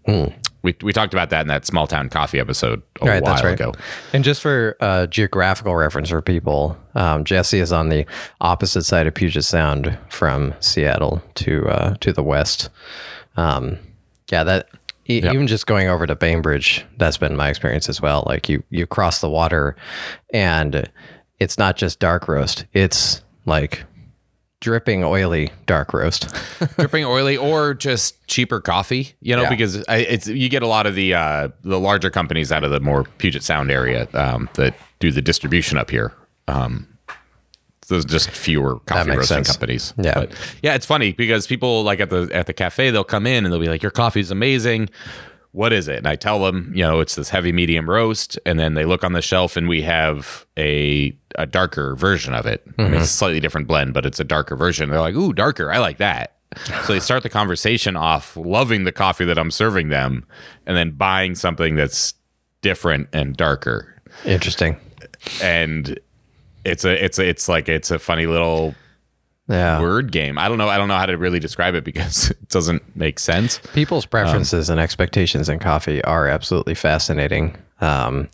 we, 0.64 0.76
we 0.82 0.94
talked 0.94 1.14
about 1.14 1.30
that 1.30 1.42
in 1.42 1.48
that 1.48 1.66
small 1.66 1.88
town 1.88 2.10
coffee 2.10 2.40
episode 2.40 2.82
a 3.02 3.06
Right, 3.06 3.22
while 3.22 3.36
right. 3.44 3.54
ago. 3.54 3.74
And 4.14 4.24
just 4.24 4.42
for 4.42 4.76
uh, 4.80 5.08
geographical 5.08 5.76
reference 5.76 6.10
for 6.10 6.22
people, 6.22 6.78
um, 6.96 7.24
Jesse 7.26 7.60
is 7.60 7.72
on 7.74 7.90
the 7.90 8.06
opposite 8.42 8.84
side 8.84 9.06
of 9.06 9.14
Puget 9.14 9.44
Sound 9.44 9.98
from 10.10 10.54
Seattle 10.62 11.22
to 11.36 11.68
uh, 11.68 11.96
to 12.00 12.14
the 12.14 12.24
west. 12.24 12.70
Um, 13.38 13.78
yeah, 14.32 14.44
that 14.46 14.70
e- 15.10 15.20
Yep. 15.22 15.34
even 15.34 15.48
just 15.48 15.68
going 15.68 15.90
over 15.90 16.08
to 16.08 16.16
Bainbridge, 16.16 16.86
that's 16.98 17.18
been 17.18 17.36
my 17.36 17.50
experience 17.50 17.90
as 17.90 18.02
well. 18.02 18.24
Like 18.26 18.48
you 18.48 18.64
you 18.70 18.88
cross 18.88 19.20
the 19.20 19.30
water, 19.30 19.76
and 20.34 20.90
it's 21.40 21.58
not 21.58 21.76
just 21.76 22.00
dark 22.00 22.28
roast; 22.30 22.66
it's 22.74 23.22
like 23.46 23.84
dripping 24.64 25.04
oily 25.04 25.52
dark 25.66 25.94
roast. 25.94 26.34
dripping 26.78 27.04
oily 27.04 27.36
or 27.36 27.74
just 27.74 28.26
cheaper 28.28 28.62
coffee 28.62 29.14
you 29.20 29.36
know 29.36 29.42
Yeah. 29.44 29.50
because 29.50 29.84
I, 29.90 29.98
it's 29.98 30.26
you 30.26 30.48
get 30.48 30.64
a 30.64 30.68
lot 30.68 30.86
of 30.88 30.96
the 30.96 31.14
uh 31.14 31.50
the 31.64 31.78
larger 31.78 32.10
companies 32.10 32.50
out 32.50 32.64
of 32.64 32.72
the 32.72 32.80
more 32.80 33.04
puget 33.18 33.44
sound 33.44 33.70
area 33.70 34.08
um 34.14 34.48
that 34.54 34.74
do 35.00 35.12
the 35.12 35.22
distribution 35.22 35.78
up 35.78 35.90
here 35.92 36.14
um 36.48 36.88
there's 37.90 38.06
just 38.06 38.30
fewer 38.32 38.80
coffee 38.86 39.10
roasting 39.12 39.44
sense. 39.44 39.52
companies 39.52 39.94
Yeah. 40.02 40.14
but 40.14 40.32
yeah 40.64 40.74
it's 40.76 40.86
funny 40.86 41.12
because 41.12 41.46
people 41.46 41.84
like 41.84 42.00
at 42.00 42.10
the 42.10 42.30
at 42.32 42.48
the 42.48 42.54
cafe 42.54 42.90
they'll 42.90 43.04
come 43.04 43.28
in 43.28 43.44
and 43.44 43.52
they'll 43.54 43.60
be 43.60 43.68
like 43.68 43.84
your 43.84 43.92
coffee's 43.92 44.32
amazing 44.32 44.90
what 45.54 45.72
is 45.72 45.88
it? 45.88 45.98
And 46.00 46.08
I 46.08 46.16
tell 46.16 46.40
them, 46.40 46.72
you 46.76 46.82
know, 46.82 47.00
it's 47.00 47.16
this 47.16 47.30
heavy 47.30 47.52
medium 47.52 47.90
roast, 47.90 48.38
and 48.46 48.60
then 48.60 48.74
they 48.74 48.86
look 48.86 49.04
on 49.04 49.14
the 49.14 49.22
shelf, 49.22 49.56
and 49.56 49.70
we 49.70 49.82
have 49.84 50.46
a 50.58 51.16
a 51.36 51.46
darker 51.46 51.96
version 51.96 52.34
of 52.34 52.46
it. 52.46 52.64
I 52.78 52.84
mean, 52.84 52.94
it's 52.94 52.96
a 52.96 52.98
mm-hmm. 52.98 53.06
slightly 53.06 53.40
different 53.40 53.68
blend, 53.68 53.94
but 53.94 54.06
it's 54.06 54.20
a 54.20 54.24
darker 54.24 54.56
version. 54.56 54.90
They're 54.90 55.00
like, 55.00 55.16
"Ooh, 55.16 55.32
darker! 55.32 55.72
I 55.72 55.78
like 55.78 55.98
that." 56.00 56.36
so 56.86 56.94
they 56.94 57.00
start 57.00 57.24
the 57.24 57.30
conversation 57.30 57.96
off 57.96 58.36
loving 58.38 58.84
the 58.84 58.92
coffee 58.92 59.26
that 59.26 59.38
I'm 59.38 59.52
serving 59.52 59.90
them, 59.90 60.26
and 60.66 60.76
then 60.76 60.92
buying 60.92 61.36
something 61.36 61.76
that's 61.76 62.16
different 62.62 63.10
and 63.14 63.38
darker. 63.38 64.02
Interesting. 64.26 64.76
And 65.42 66.00
it's 66.66 66.84
a 66.84 67.04
it's 67.04 67.20
a, 67.20 67.28
it's 67.28 67.48
like 67.48 67.70
it's 67.70 67.92
a 67.92 68.00
funny 68.00 68.26
little 68.26 68.74
Yeah. 69.50 69.82
word 69.82 70.12
game. 70.12 70.38
I 70.38 70.48
don't 70.48 70.58
know. 70.58 70.70
I 70.70 70.78
don't 70.78 70.88
know 70.88 70.98
how 70.98 71.06
to 71.06 71.18
really 71.18 71.40
describe 71.40 71.76
it 71.76 71.84
because 71.84 72.30
it 72.32 72.48
doesn't 72.50 72.96
make 72.96 73.20
sense. 73.20 73.60
People's 73.74 74.06
preferences 74.06 74.70
and 74.70 74.80
expectations 74.80 75.50
in 75.50 75.60
coffee 75.60 76.04
are 76.06 76.28
absolutely 76.28 76.76
fascinating. 76.76 77.58
Um, 77.82 78.30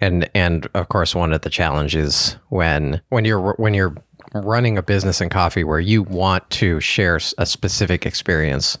and 0.00 0.28
and 0.34 0.66
of 0.74 0.88
course, 0.88 1.14
one 1.14 1.32
of 1.32 1.42
the 1.42 1.50
challenges 1.50 2.36
when 2.48 3.00
when 3.10 3.24
you're 3.24 3.52
when 3.54 3.72
you're 3.74 3.94
running 4.34 4.76
a 4.76 4.82
business 4.82 5.20
in 5.20 5.28
coffee 5.28 5.64
where 5.64 5.80
you 5.80 6.02
want 6.02 6.48
to 6.50 6.80
share 6.80 7.20
a 7.38 7.46
specific 7.46 8.04
experience, 8.04 8.76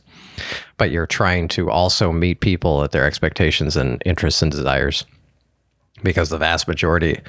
but 0.76 0.90
you're 0.90 1.06
trying 1.06 1.46
to 1.48 1.70
also 1.70 2.10
meet 2.12 2.40
people 2.40 2.82
at 2.82 2.90
their 2.90 3.04
expectations 3.04 3.76
and 3.76 4.02
interests 4.04 4.42
and 4.42 4.50
desires, 4.50 5.06
because 6.02 6.28
the 6.30 6.38
vast 6.38 6.66
majority, 6.66 7.20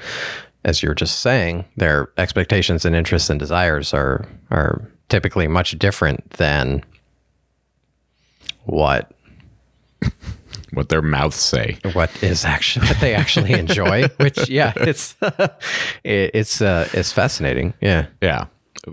as 0.64 0.82
you're 0.82 0.94
just 0.94 1.20
saying, 1.20 1.64
their 1.76 2.10
expectations 2.18 2.84
and 2.84 2.94
interests 2.94 3.30
and 3.30 3.38
desires 3.40 3.92
are 3.94 4.26
are 4.50 4.82
typically 5.08 5.48
much 5.48 5.78
different 5.78 6.28
than 6.32 6.84
what 8.64 9.12
What 10.72 10.88
their 10.88 11.02
mouths 11.02 11.34
say. 11.36 11.78
what 11.94 12.10
is 12.22 12.44
actually 12.44 12.86
what 12.86 13.00
they 13.00 13.12
actually 13.14 13.52
enjoy 13.54 14.06
which 14.18 14.48
yeah 14.48 14.72
it's 14.76 15.16
it, 16.04 16.30
it's 16.32 16.62
uh 16.62 16.88
it's 16.92 17.10
fascinating 17.12 17.74
yeah 17.80 18.06
Yeah. 18.22 18.46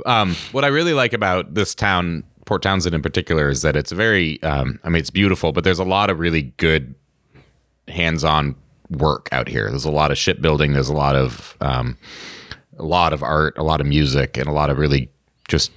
Um, 0.06 0.36
what 0.52 0.66
I 0.66 0.68
really 0.70 0.94
like 0.94 1.14
about 1.14 1.54
this 1.54 1.74
town, 1.76 2.24
Port 2.46 2.62
Townsend 2.64 2.94
in 2.96 3.02
particular, 3.02 3.48
is 3.48 3.62
that 3.62 3.76
it's 3.78 3.92
very. 3.94 4.42
Um, 4.44 4.80
I 4.84 4.90
mean, 4.90 5.00
it's 5.00 5.10
beautiful, 5.10 5.54
but 5.54 5.64
there's 5.64 5.80
a 5.80 5.86
lot 5.86 6.10
of 6.10 6.20
really 6.20 6.52
good 6.58 6.94
hands-on 7.88 8.56
work 8.90 9.30
out 9.32 9.48
here. 9.48 9.70
There's 9.70 9.86
a 9.86 9.92
lot 9.92 10.12
of 10.12 10.18
shipbuilding. 10.18 10.74
There's 10.74 10.90
a 10.90 10.94
lot 10.94 11.16
of 11.16 11.58
um, 11.62 11.98
a 12.78 12.84
lot 12.84 13.14
of 13.14 13.24
art, 13.24 13.58
a 13.58 13.64
lot 13.64 13.82
of 13.82 13.88
music, 13.88 14.38
and 14.38 14.48
a 14.48 14.52
lot 14.52 14.70
of 14.70 14.78
really 14.78 15.10
just 15.48 15.72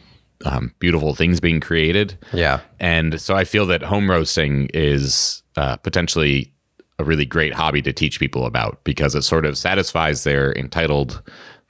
um, 0.45 0.75
beautiful 0.79 1.15
things 1.15 1.41
being 1.41 1.61
created. 1.61 2.19
Yeah. 2.33 2.61
And 2.79 3.21
so 3.21 3.35
I 3.35 3.45
feel 3.45 3.67
that 3.67 3.83
home 3.83 4.11
roasting 4.11 4.69
is 4.73 5.43
uh, 5.57 5.77
potentially 5.77 6.53
a 6.99 7.05
really 7.05 7.25
great 7.25 7.55
hobby 7.55 7.83
to 7.83 7.93
teach 7.93 8.21
people 8.21 8.47
about 8.47 8.83
because 8.85 9.15
it 9.15 9.23
sort 9.23 9.47
of 9.47 9.57
satisfies 9.57 10.25
their 10.25 10.53
entitled, 10.53 11.23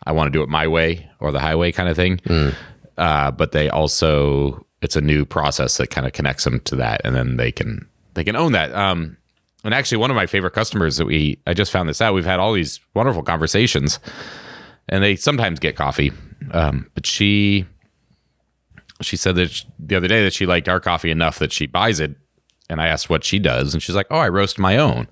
I 0.07 0.13
want 0.13 0.27
to 0.27 0.37
do 0.37 0.43
it 0.43 0.49
my 0.49 0.67
way 0.67 1.09
or 1.21 1.31
the 1.31 1.41
highway 1.41 1.73
kind 1.73 1.89
of 1.89 1.97
thing. 1.97 2.21
Uh, 2.99 3.31
but 3.31 3.53
they 3.53 3.71
also, 3.71 4.67
it's 4.83 4.97
a 4.97 5.01
new 5.01 5.25
process 5.25 5.77
that 5.77 5.91
kind 5.91 6.07
of 6.07 6.13
connects 6.13 6.45
them 6.45 6.61
to 6.61 6.77
that, 6.77 7.01
and 7.05 7.15
then 7.15 7.37
they 7.37 7.53
can 7.53 7.89
they 8.15 8.25
can 8.25 8.37
own 8.37 8.53
that. 8.53 8.75
Um, 8.75 9.17
and 9.65 9.75
actually, 9.75 9.99
one 9.99 10.11
of 10.11 10.17
my 10.17 10.27
favorite 10.27 10.53
customers 10.53 10.97
that 10.97 11.07
we 11.07 11.39
I 11.47 11.55
just 11.55 11.71
found 11.71 11.89
this 11.89 12.01
out. 12.01 12.15
We've 12.15 12.25
had 12.25 12.41
all 12.41 12.53
these 12.53 12.81
wonderful 12.95 13.23
conversations, 13.23 13.99
and 14.89 15.03
they 15.03 15.17
sometimes 15.17 15.61
get 15.61 15.77
coffee. 15.77 16.13
Um, 16.53 16.91
but 16.95 17.07
she 17.07 17.67
she 19.03 19.17
said 19.17 19.37
that 19.37 19.51
sh 19.51 19.65
the 19.79 19.97
other 19.97 20.09
day 20.09 20.25
that 20.25 20.33
she 20.33 20.47
liked 20.47 20.69
our 20.69 20.81
coffee 20.81 21.11
enough 21.11 21.39
that 21.39 21.53
she 21.53 21.67
buys 21.67 22.01
it. 22.01 22.17
And 22.69 22.81
I 22.81 22.87
asked 22.87 23.11
what 23.11 23.25
she 23.25 23.39
does, 23.39 23.75
and 23.75 23.83
she's 23.83 23.97
like, 23.97 24.07
"Oh, 24.11 24.19
I 24.19 24.29
roast 24.29 24.59
my 24.59 24.77
own." 24.77 25.09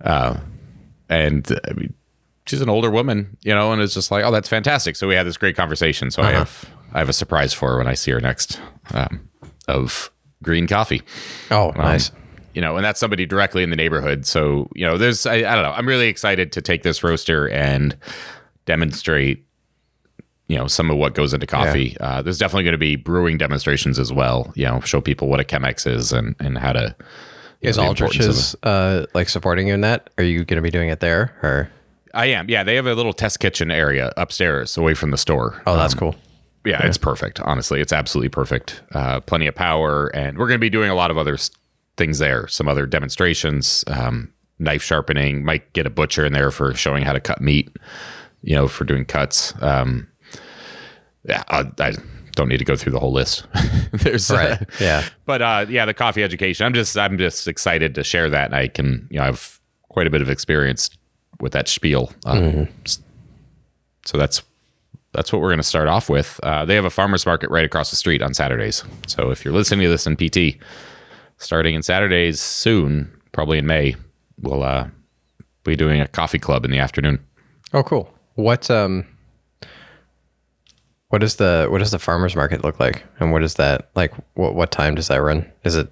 Uh, 0.00 0.38
and 1.08 1.46
I 1.68 1.72
mean, 1.74 1.94
she's 2.46 2.60
an 2.60 2.68
older 2.68 2.90
woman, 2.90 3.36
you 3.42 3.54
know, 3.54 3.72
and 3.72 3.80
it's 3.80 3.94
just 3.94 4.10
like, 4.10 4.24
"Oh, 4.24 4.30
that's 4.32 4.48
fantastic." 4.48 4.96
So 4.96 5.06
we 5.06 5.14
had 5.14 5.26
this 5.26 5.36
great 5.36 5.56
conversation. 5.56 6.10
So 6.10 6.22
I 6.22 6.32
have 6.32 6.68
I 6.92 6.98
have 6.98 7.08
a 7.08 7.12
surprise 7.12 7.52
for 7.52 7.70
her 7.70 7.78
when 7.78 7.86
I 7.86 7.94
see 7.94 8.10
her 8.10 8.20
next 8.20 8.60
um, 8.92 9.28
of 9.68 10.10
green 10.42 10.66
coffee 10.66 11.02
Oh, 11.50 11.70
nice. 11.70 12.10
You 12.54 12.60
know, 12.60 12.76
and 12.76 12.84
that's 12.84 13.00
somebody 13.00 13.26
directly 13.26 13.62
in 13.62 13.70
the 13.70 13.76
neighborhood. 13.76 14.26
So, 14.26 14.68
you 14.74 14.86
know, 14.86 14.96
there's, 14.96 15.26
I, 15.26 15.34
I 15.34 15.54
don't 15.54 15.62
know, 15.62 15.72
I'm 15.72 15.86
really 15.88 16.08
excited 16.08 16.52
to 16.52 16.62
take 16.62 16.82
this 16.82 17.02
roaster 17.02 17.48
and 17.48 17.96
demonstrate, 18.66 19.44
you 20.48 20.56
know, 20.56 20.66
some 20.66 20.90
of 20.90 20.96
what 20.96 21.14
goes 21.14 21.34
into 21.34 21.46
coffee. 21.46 21.96
Uh, 22.00 22.22
there's 22.22 22.38
definitely 22.38 22.64
going 22.64 22.72
to 22.72 22.78
be 22.78 22.96
brewing 22.96 23.38
demonstrations 23.38 23.98
as 23.98 24.12
well, 24.12 24.52
you 24.54 24.64
know, 24.64 24.80
show 24.80 25.00
people 25.00 25.28
what 25.28 25.40
a 25.40 25.44
Chemex 25.44 25.86
is 25.86 26.12
and, 26.12 26.34
and 26.40 26.58
how 26.58 26.72
to. 26.72 26.94
Is 27.60 27.78
know, 27.78 27.84
Aldrich's 27.84 28.54
uh, 28.62 29.06
like 29.14 29.30
supporting 29.30 29.68
you 29.68 29.74
in 29.74 29.80
that? 29.80 30.10
Are 30.18 30.24
you 30.24 30.44
going 30.44 30.56
to 30.56 30.62
be 30.62 30.70
doing 30.70 30.90
it 30.90 31.00
there 31.00 31.34
or? 31.42 31.70
I 32.12 32.26
am. 32.26 32.50
Yeah. 32.50 32.62
They 32.62 32.74
have 32.76 32.86
a 32.86 32.94
little 32.94 33.14
test 33.14 33.40
kitchen 33.40 33.70
area 33.70 34.12
upstairs 34.18 34.76
away 34.76 34.92
from 34.94 35.10
the 35.10 35.16
store. 35.16 35.62
Oh, 35.66 35.76
that's 35.76 35.94
cool. 35.94 36.14
Yeah, 36.66 36.86
it's 36.86 36.96
perfect. 36.96 37.40
Honestly, 37.40 37.80
it's 37.80 37.92
absolutely 37.92 38.30
perfect. 38.30 38.82
Uh, 38.92 39.20
plenty 39.20 39.46
of 39.46 39.54
power, 39.54 40.06
and 40.08 40.38
we're 40.38 40.46
going 40.46 40.58
to 40.58 40.62
be 40.64 40.70
doing 40.70 40.88
a 40.90 40.94
lot 40.94 41.10
of 41.10 41.18
other 41.18 41.34
s- 41.34 41.50
things 41.96 42.18
there. 42.18 42.46
Some 42.48 42.68
other 42.68 42.86
demonstrations, 42.86 43.84
um, 43.86 44.32
knife 44.58 44.82
sharpening. 44.82 45.44
Might 45.44 45.72
get 45.72 45.86
a 45.86 45.90
butcher 45.90 46.24
in 46.24 46.32
there 46.32 46.50
for 46.50 46.74
showing 46.74 47.04
how 47.04 47.12
to 47.12 47.20
cut 47.20 47.40
meat. 47.40 47.70
You 48.42 48.54
know, 48.54 48.68
for 48.68 48.84
doing 48.84 49.04
cuts. 49.06 49.54
Um, 49.62 50.06
yeah, 51.26 51.42
I, 51.48 51.64
I 51.78 51.92
don't 52.32 52.48
need 52.48 52.58
to 52.58 52.64
go 52.64 52.76
through 52.76 52.92
the 52.92 52.98
whole 53.00 53.12
list. 53.12 53.46
There's 53.92 54.30
Right. 54.30 54.60
uh, 54.60 54.64
Yeah. 54.80 55.04
but 55.24 55.40
uh, 55.40 55.66
yeah, 55.68 55.86
the 55.86 55.94
coffee 55.94 56.22
education. 56.22 56.66
I'm 56.66 56.74
just 56.74 56.96
I'm 56.98 57.16
just 57.16 57.48
excited 57.48 57.94
to 57.94 58.04
share 58.04 58.28
that, 58.30 58.46
and 58.46 58.54
I 58.54 58.68
can 58.68 59.08
you 59.10 59.16
know 59.18 59.22
I 59.22 59.26
have 59.26 59.58
quite 59.88 60.06
a 60.06 60.10
bit 60.10 60.20
of 60.20 60.28
experience 60.28 60.90
with 61.40 61.52
that 61.52 61.68
spiel. 61.68 62.12
Um, 62.26 62.68
s- 62.84 62.98
So 64.04 64.18
that's 64.18 64.42
that's 65.12 65.32
what 65.32 65.40
we're 65.40 65.48
going 65.50 65.58
to 65.58 65.62
start 65.62 65.88
off 65.88 66.10
with. 66.10 66.38
Uh, 66.42 66.64
they 66.64 66.74
have 66.74 66.84
a 66.84 66.90
farmers 66.90 67.24
market 67.24 67.48
right 67.48 67.64
across 67.64 67.88
the 67.90 67.96
street 67.96 68.20
on 68.20 68.34
Saturdays. 68.34 68.84
So 69.06 69.30
if 69.30 69.44
you're 69.44 69.54
listening 69.54 69.84
to 69.86 69.88
this 69.88 70.06
in 70.06 70.16
PT, 70.16 70.58
starting 71.44 71.74
in 71.74 71.82
Saturdays 71.82 72.40
soon, 72.40 73.10
probably 73.32 73.58
in 73.58 73.66
May, 73.66 73.94
we'll 74.40 74.62
uh, 74.62 74.88
be 75.64 75.76
doing 75.76 76.00
a 76.00 76.08
coffee 76.08 76.38
club 76.38 76.64
in 76.64 76.70
the 76.70 76.78
afternoon. 76.78 77.24
Oh, 77.72 77.82
cool. 77.82 78.12
What 78.34 78.70
um, 78.70 79.06
what 81.08 81.22
is 81.22 81.36
the 81.36 81.68
what 81.70 81.78
does 81.78 81.90
the 81.90 81.98
farmers 81.98 82.34
market 82.34 82.64
look 82.64 82.80
like, 82.80 83.04
and 83.20 83.32
what 83.32 83.42
is 83.42 83.54
that 83.54 83.90
like? 83.94 84.12
What 84.34 84.54
what 84.54 84.70
time 84.70 84.94
does 84.94 85.08
that 85.08 85.18
run? 85.18 85.50
Is 85.64 85.76
it 85.76 85.88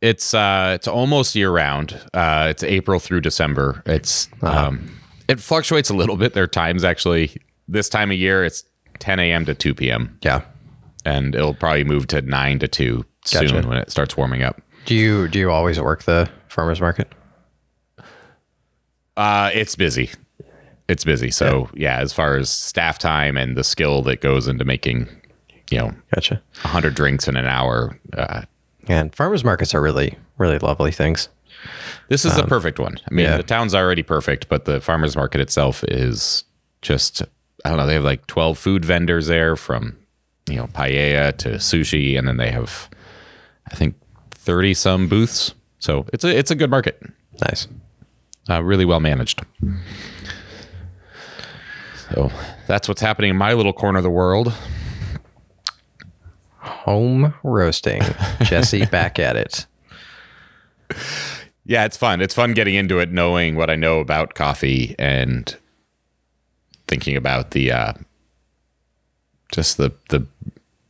It's 0.00 0.34
uh 0.34 0.72
it's 0.74 0.86
almost 0.86 1.34
year 1.34 1.50
round. 1.50 2.00
Uh 2.14 2.46
it's 2.50 2.62
April 2.62 3.00
through 3.00 3.22
December. 3.22 3.82
It's 3.86 4.28
um 4.42 4.98
it 5.28 5.40
fluctuates 5.40 5.90
a 5.90 5.94
little 5.94 6.16
bit. 6.16 6.34
There 6.34 6.44
are 6.44 6.48
times 6.48 6.84
actually 6.84 7.36
this 7.66 7.88
time 7.88 8.10
of 8.10 8.16
year 8.16 8.44
it's 8.44 8.64
10 8.98 9.18
a.m. 9.18 9.46
to 9.46 9.54
2 9.54 9.74
p.m. 9.74 10.18
yeah? 10.22 10.42
and 11.04 11.34
it'll 11.34 11.54
probably 11.54 11.84
move 11.84 12.06
to 12.08 12.20
9 12.20 12.58
to 12.58 12.68
2 12.68 13.04
Gotcha. 13.32 13.48
soon 13.48 13.68
when 13.68 13.78
it 13.78 13.90
starts 13.90 14.16
warming 14.16 14.42
up. 14.42 14.60
Do 14.86 14.94
you 14.94 15.28
do 15.28 15.38
you 15.38 15.50
always 15.50 15.78
work 15.80 16.04
the 16.04 16.28
farmers 16.48 16.80
market? 16.80 17.12
Uh 19.16 19.50
it's 19.52 19.76
busy. 19.76 20.10
It's 20.88 21.04
busy. 21.04 21.30
So 21.30 21.68
yeah, 21.74 21.98
as 21.98 22.12
far 22.12 22.36
as 22.36 22.50
staff 22.50 22.98
time 22.98 23.36
and 23.36 23.56
the 23.56 23.64
skill 23.64 24.02
that 24.02 24.20
goes 24.20 24.48
into 24.48 24.64
making, 24.64 25.08
you 25.70 25.78
know, 25.78 25.92
Gotcha. 26.14 26.42
100 26.62 26.94
drinks 26.94 27.28
in 27.28 27.36
an 27.36 27.46
hour, 27.46 27.98
uh, 28.16 28.42
And 28.88 29.14
farmers 29.14 29.44
markets 29.44 29.74
are 29.74 29.82
really 29.82 30.16
really 30.38 30.58
lovely 30.58 30.90
things. 30.90 31.28
This 32.08 32.24
is 32.24 32.34
the 32.34 32.44
perfect 32.44 32.78
one. 32.78 32.98
I 33.10 33.14
mean, 33.14 33.26
yeah. 33.26 33.36
the 33.36 33.42
town's 33.42 33.74
already 33.74 34.02
perfect, 34.02 34.48
but 34.48 34.64
the 34.64 34.80
farmers 34.80 35.14
market 35.14 35.40
itself 35.42 35.84
is 35.84 36.44
just 36.80 37.22
I 37.64 37.68
don't 37.68 37.76
know, 37.76 37.86
they 37.86 37.94
have 37.94 38.04
like 38.04 38.26
12 38.26 38.56
food 38.58 38.84
vendors 38.86 39.26
there 39.26 39.54
from, 39.54 39.96
you 40.50 40.56
know, 40.56 40.66
paella 40.68 41.36
to 41.38 41.50
sushi 41.54 42.18
and 42.18 42.28
then 42.28 42.36
they 42.36 42.50
have 42.50 42.88
I 43.70 43.74
think 43.74 43.94
30 44.32 44.74
some 44.74 45.08
booths. 45.08 45.54
So, 45.78 46.06
it's 46.12 46.24
a 46.24 46.36
it's 46.36 46.50
a 46.50 46.54
good 46.54 46.70
market. 46.70 47.02
Nice. 47.40 47.68
Uh, 48.48 48.62
really 48.62 48.84
well 48.84 49.00
managed. 49.00 49.42
So, 52.10 52.30
that's 52.66 52.88
what's 52.88 53.00
happening 53.00 53.30
in 53.30 53.36
my 53.36 53.52
little 53.52 53.72
corner 53.72 53.98
of 53.98 54.02
the 54.02 54.10
world. 54.10 54.52
Home 56.58 57.34
roasting. 57.42 58.02
Jesse 58.42 58.86
back 58.86 59.18
at 59.18 59.36
it. 59.36 59.66
Yeah, 61.64 61.84
it's 61.84 61.96
fun. 61.96 62.20
It's 62.20 62.34
fun 62.34 62.52
getting 62.52 62.74
into 62.74 62.98
it, 62.98 63.12
knowing 63.12 63.54
what 63.54 63.70
I 63.70 63.76
know 63.76 64.00
about 64.00 64.34
coffee 64.34 64.96
and 64.98 65.56
thinking 66.88 67.16
about 67.16 67.52
the 67.52 67.70
uh, 67.70 67.92
just 69.52 69.76
the 69.76 69.92
the 70.08 70.26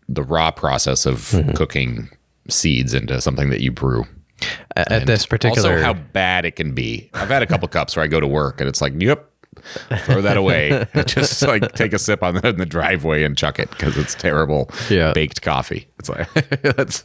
the 0.08 0.22
raw 0.22 0.50
process 0.50 1.06
of 1.06 1.34
cooking 1.54 2.08
seeds 2.48 2.94
into 2.94 3.20
something 3.20 3.50
that 3.50 3.60
you 3.60 3.70
brew. 3.70 4.04
At, 4.74 4.90
at 4.90 5.06
this 5.06 5.26
particular 5.26 5.70
Also, 5.72 5.82
how 5.82 5.92
bad 5.92 6.44
it 6.44 6.56
can 6.56 6.72
be. 6.74 7.10
I've 7.14 7.28
had 7.28 7.42
a 7.42 7.46
couple 7.46 7.68
cups 7.68 7.94
where 7.94 8.02
I 8.04 8.08
go 8.08 8.18
to 8.20 8.26
work 8.26 8.58
and 8.60 8.68
it's 8.68 8.80
like, 8.80 8.94
yep, 9.00 9.30
throw 10.06 10.20
that 10.22 10.36
away. 10.38 10.86
Just 11.06 11.42
like 11.42 11.72
take 11.74 11.92
a 11.92 11.98
sip 11.98 12.22
on 12.22 12.34
the, 12.36 12.48
in 12.48 12.56
the 12.56 12.66
driveway 12.66 13.22
and 13.22 13.36
chuck 13.36 13.58
it 13.58 13.70
because 13.70 13.96
it's 13.98 14.14
terrible 14.14 14.70
Yeah. 14.88 15.12
baked 15.12 15.42
coffee. 15.42 15.86
It's 15.98 16.08
like 16.08 16.32
that's. 16.62 17.02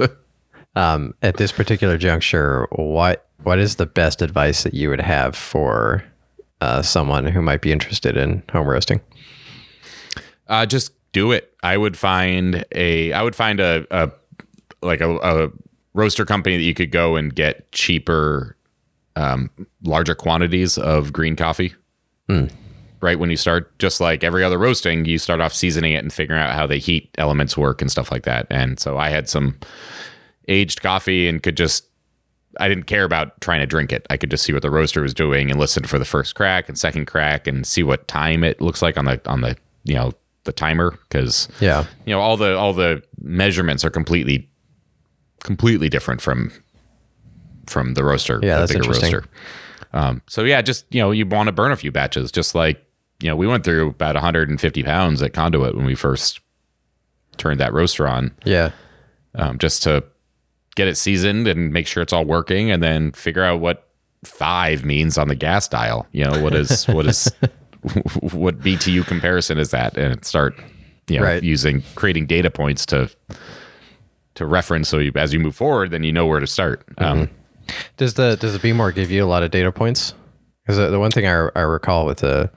um, 0.76 1.14
at 1.22 1.38
this 1.38 1.52
particular 1.52 1.98
juncture, 1.98 2.68
what 2.72 3.28
what 3.44 3.60
is 3.60 3.76
the 3.76 3.86
best 3.86 4.22
advice 4.22 4.64
that 4.64 4.74
you 4.74 4.90
would 4.90 5.02
have 5.02 5.36
for 5.36 6.04
uh, 6.62 6.82
someone 6.82 7.26
who 7.28 7.42
might 7.42 7.62
be 7.62 7.72
interested 7.72 8.16
in 8.18 8.42
home 8.52 8.66
roasting? 8.68 9.02
Uh, 10.48 10.66
just 10.66 10.94
do 11.16 11.32
it. 11.32 11.56
I 11.64 11.78
would 11.78 11.98
find 11.98 12.66
a 12.74 13.14
I 13.14 13.24
would 13.24 13.38
find 13.38 13.62
a, 13.62 13.88
a 13.90 14.12
like 14.82 15.00
a, 15.00 15.16
a 15.20 15.50
roaster 15.94 16.26
company 16.26 16.58
that 16.58 16.64
you 16.64 16.74
could 16.74 16.92
go 16.92 17.16
and 17.16 17.34
get 17.34 17.72
cheaper, 17.72 18.58
um, 19.16 19.50
larger 19.84 20.14
quantities 20.14 20.78
of 20.78 21.14
green 21.14 21.38
coffee. 21.38 21.74
Right 23.00 23.18
when 23.18 23.30
you 23.30 23.38
start, 23.38 23.80
just 23.80 24.02
like 24.02 24.26
every 24.26 24.44
other 24.44 24.58
roasting, 24.58 25.06
you 25.06 25.18
start 25.18 25.40
off 25.40 25.54
seasoning 25.54 25.94
it 25.94 26.04
and 26.04 26.12
figuring 26.12 26.42
out 26.42 26.54
how 26.54 26.68
the 26.68 26.78
heat 26.78 27.10
elements 27.18 27.58
work 27.58 27.82
and 27.82 27.90
stuff 27.90 28.12
like 28.12 28.24
that. 28.24 28.46
And 28.50 28.78
so 28.78 28.98
I 28.98 29.08
had 29.10 29.30
some 29.30 29.58
aged 30.50 30.82
coffee 30.82 31.30
and 31.30 31.42
could 31.42 31.56
just 31.56 31.88
I 32.60 32.68
didn't 32.68 32.88
care 32.88 33.06
about 33.06 33.40
trying 33.40 33.62
to 33.62 33.66
drink 33.66 33.94
it. 33.94 34.06
I 34.10 34.18
could 34.18 34.32
just 34.32 34.44
see 34.44 34.52
what 34.52 34.64
the 34.64 34.72
roaster 34.72 35.02
was 35.02 35.14
doing 35.14 35.50
and 35.50 35.58
listen 35.58 35.86
for 35.86 35.98
the 35.98 36.04
first 36.04 36.36
crack 36.36 36.68
and 36.68 36.78
second 36.78 37.06
crack 37.06 37.48
and 37.48 37.66
see 37.66 37.84
what 37.84 38.10
time 38.10 38.44
it 38.44 38.60
looks 38.60 38.82
like 38.82 38.98
on 38.98 39.06
the 39.06 39.22
on 39.30 39.40
the 39.40 39.56
you 39.86 39.96
know 39.96 40.12
the 40.46 40.54
timer 40.54 40.98
because 41.10 41.48
Yeah. 41.60 41.86
you 42.06 42.14
know 42.14 42.22
all 42.22 42.38
the 42.38 42.56
all 42.58 42.74
the 42.74 43.04
measurements 43.22 43.84
are 43.86 43.90
completely 43.90 44.50
completely 45.44 45.90
different 45.90 46.22
from 46.22 46.52
from 47.68 47.94
the 47.96 48.04
roaster 48.04 48.40
Yeah, 48.42 48.56
the 48.56 48.60
that's 48.62 48.72
bigger 48.72 48.84
interesting. 48.84 49.14
roaster 49.14 49.30
um, 49.94 50.22
so 50.28 50.44
yeah 50.44 50.62
just 50.62 50.86
you 50.94 51.02
know 51.02 51.12
you 51.12 51.26
want 51.26 51.48
to 51.48 51.52
burn 51.52 51.72
a 51.72 51.76
few 51.76 51.92
batches 51.92 52.32
just 52.32 52.56
like 52.56 52.84
you 53.22 53.28
know 53.30 53.36
we 53.36 53.48
went 53.48 53.64
through 53.64 53.90
about 53.90 54.16
150 54.16 54.84
pounds 54.84 55.22
at 55.22 55.34
conduit 55.34 55.76
when 55.76 55.86
we 55.86 55.96
first 55.96 56.40
turned 57.38 57.60
that 57.60 57.74
roaster 57.74 58.08
on 58.08 58.32
Yeah. 58.46 58.72
um, 59.36 59.58
just 59.58 59.84
to 59.84 60.04
get 60.76 60.88
it 60.88 60.96
seasoned 60.98 61.48
and 61.48 61.72
make 61.72 61.88
sure 61.88 62.04
it's 62.04 62.14
all 62.14 62.26
working 62.26 62.70
and 62.72 62.84
then 62.84 63.12
figure 63.14 63.44
out 63.44 63.60
what 63.62 63.90
five 64.24 64.84
means 64.84 65.18
on 65.18 65.28
the 65.28 65.36
gas 65.36 65.68
dial 65.68 66.08
you 66.12 66.24
know 66.26 66.42
what 66.42 66.54
is 66.54 66.86
what 66.88 67.06
is 67.06 67.32
what 68.32 68.60
BTU 68.60 69.06
comparison 69.08 69.58
is 69.58 69.72
that, 69.72 69.98
and 69.98 70.24
start 70.26 70.56
you 71.08 71.20
know 71.20 71.26
Right. 71.26 71.44
using 71.44 71.84
creating 71.96 72.26
data 72.28 72.50
points 72.52 72.86
to 72.88 73.10
to 74.36 74.46
reference. 74.46 74.90
So 74.90 74.98
you, 75.00 75.12
as 75.16 75.34
you 75.34 75.40
move 75.40 75.56
forward, 75.56 75.92
then 75.92 76.04
you 76.04 76.12
know 76.12 76.26
where 76.26 76.40
to 76.40 76.48
start. 76.48 76.84
Um, 76.98 77.30
Does 77.98 78.16
the 78.16 78.36
does 78.36 78.54
the 78.54 78.60
Behmor 78.60 78.94
give 78.94 79.10
you 79.12 79.24
a 79.24 79.28
lot 79.28 79.44
of 79.44 79.52
data 79.52 79.72
points? 79.72 80.14
Because 80.64 80.78
the, 80.78 80.90
the 80.90 81.00
one 81.00 81.12
thing 81.12 81.26
I, 81.28 81.50
I 81.56 81.62
recall 81.62 82.06
with 82.06 82.18
the 82.20 82.50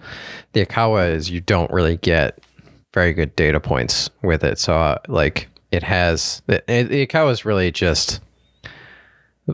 the 0.52 0.64
Ikawa 0.66 1.12
is 1.12 1.30
you 1.30 1.40
don't 1.40 1.70
really 1.70 1.96
get 1.98 2.38
very 2.94 3.12
good 3.12 3.36
data 3.36 3.60
points 3.60 4.08
with 4.22 4.42
it. 4.44 4.58
So 4.58 4.74
uh, 4.74 4.98
like 5.08 5.48
it 5.70 5.82
has 5.82 6.40
the, 6.46 6.62
the 6.66 7.06
Ikawa 7.06 7.30
is 7.32 7.44
really 7.44 7.70
just 7.70 8.20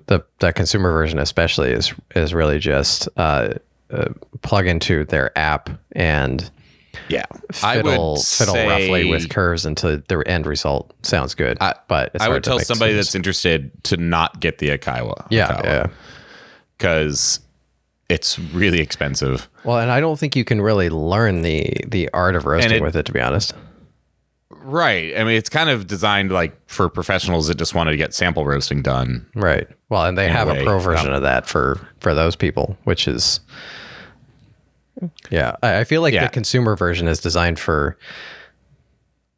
the 0.06 0.20
the 0.40 0.52
consumer 0.52 0.92
version 0.92 1.18
especially 1.18 1.70
is 1.70 1.92
is 2.14 2.32
really 2.34 2.58
just 2.58 3.08
uh, 3.16 3.54
uh, 3.94 4.12
plug 4.42 4.66
into 4.66 5.04
their 5.04 5.36
app 5.38 5.70
and 5.92 6.50
yeah, 7.08 7.24
I 7.62 7.76
fiddle 7.76 8.12
would 8.14 8.22
fiddle 8.22 8.54
roughly 8.54 9.04
with 9.10 9.28
curves 9.28 9.66
until 9.66 10.00
the 10.08 10.22
end 10.26 10.46
result 10.46 10.94
sounds 11.02 11.34
good. 11.34 11.58
but 11.88 12.10
it's 12.14 12.24
I 12.24 12.28
would 12.28 12.44
tell 12.44 12.58
somebody 12.60 12.92
decisions. 12.92 13.06
that's 13.08 13.14
interested 13.14 13.84
to 13.84 13.96
not 13.96 14.40
get 14.40 14.58
the 14.58 14.68
Ikawa. 14.68 15.26
yeah 15.30 15.60
yeah. 15.64 15.86
because 16.78 17.40
it's 18.08 18.38
really 18.38 18.80
expensive. 18.80 19.48
Well, 19.64 19.78
and 19.78 19.90
I 19.90 20.00
don't 20.00 20.18
think 20.18 20.36
you 20.36 20.44
can 20.44 20.60
really 20.60 20.88
learn 20.90 21.42
the 21.42 21.72
the 21.86 22.10
art 22.12 22.36
of 22.36 22.46
roasting 22.46 22.72
it- 22.72 22.82
with 22.82 22.96
it, 22.96 23.06
to 23.06 23.12
be 23.12 23.20
honest. 23.20 23.54
Right. 24.50 25.14
I 25.18 25.24
mean, 25.24 25.36
it's 25.36 25.50
kind 25.50 25.68
of 25.68 25.86
designed 25.86 26.32
like 26.32 26.56
for 26.70 26.88
professionals 26.88 27.48
that 27.48 27.56
just 27.58 27.74
want 27.74 27.90
to 27.90 27.96
get 27.98 28.14
sample 28.14 28.46
roasting 28.46 28.80
done. 28.80 29.26
Right. 29.34 29.68
Well, 29.90 30.06
and 30.06 30.16
they 30.16 30.28
have 30.28 30.48
way, 30.48 30.60
a 30.60 30.64
pro 30.64 30.78
version 30.78 31.12
of 31.12 31.20
that 31.22 31.46
for 31.46 31.86
for 32.00 32.14
those 32.14 32.34
people, 32.34 32.78
which 32.84 33.06
is 33.06 33.40
yeah. 35.30 35.56
I, 35.62 35.84
feel 35.84 36.02
like 36.02 36.14
Yeah. 36.14 36.24
the 36.24 36.30
consumer 36.30 36.76
version 36.76 37.08
is 37.08 37.20
designed 37.20 37.58
for, 37.58 37.96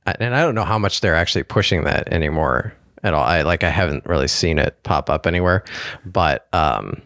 and 0.07 0.35
I 0.35 0.43
don't 0.43 0.55
know 0.55 0.65
how 0.65 0.79
much 0.79 1.01
they're 1.01 1.15
actually 1.15 1.45
pushing 1.45 1.85
that 1.85 2.13
anymore 2.13 2.75
at 3.03 3.15
all. 3.15 3.25
I 3.25 3.43
like 3.43 3.65
I 3.65 3.71
haven't 3.71 4.07
really 4.07 4.29
seen 4.29 4.59
it 4.59 4.83
pop 4.83 5.11
up 5.11 5.27
anywhere, 5.27 5.65
but 6.05 6.47
um, 6.53 7.03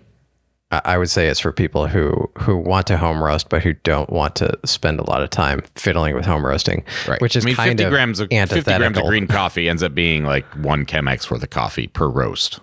I 0.73 0.99
would 0.99 1.11
say 1.11 1.27
it's 1.27 1.41
for 1.41 1.51
people 1.51 1.89
who 1.89 2.31
who 2.39 2.57
want 2.57 2.87
to 2.89 2.97
home 2.97 3.23
roast 3.23 3.49
but 3.49 3.63
who 3.63 3.73
don't 3.73 4.09
want 4.11 4.37
to 4.37 4.57
spend 4.65 5.01
a 5.01 5.11
lot 5.11 5.21
of 5.21 5.29
time 5.29 5.63
fiddling 5.75 6.15
with 6.15 6.25
home 6.25 6.47
roasting, 6.47 6.85
right. 7.09 7.21
which 7.21 7.35
is 7.35 7.45
I 7.45 7.47
mean, 7.47 7.57
kind 7.57 7.71
50 7.71 7.85
of 7.85 7.91
grams 7.91 8.21
of 8.21 8.29
50 8.29 8.63
grams 8.63 8.97
of 8.97 9.05
green 9.05 9.27
coffee 9.27 9.69
ends 9.69 9.83
up 9.83 9.95
being 9.95 10.25
like 10.25 10.47
one 10.55 10.87
Chemex 10.87 11.29
worth 11.29 11.43
of 11.43 11.51
coffee 11.51 11.89
per 11.89 12.09
roast. 12.09 12.61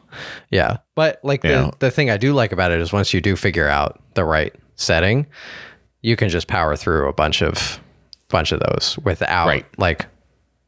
Yeah. 0.52 0.78
But 0.96 1.20
like 1.24 1.42
the, 1.42 1.74
the 1.80 1.92
thing 1.92 2.10
I 2.10 2.16
do 2.16 2.34
like 2.34 2.54
about 2.54 2.72
it 2.72 2.80
is 2.80 2.94
once 2.94 3.14
you 3.14 3.20
do 3.20 3.36
figure 3.36 3.68
out 3.68 4.02
the 4.14 4.24
right 4.24 4.56
setting, 4.76 5.28
you 6.02 6.16
can 6.16 6.30
just 6.30 6.48
power 6.48 6.76
through 6.76 7.08
a 7.10 7.14
bunch 7.14 7.42
of 7.42 7.80
bunch 8.30 8.52
of 8.52 8.60
those 8.60 8.98
without 9.04 9.48
Right. 9.48 9.66
like 9.78 10.06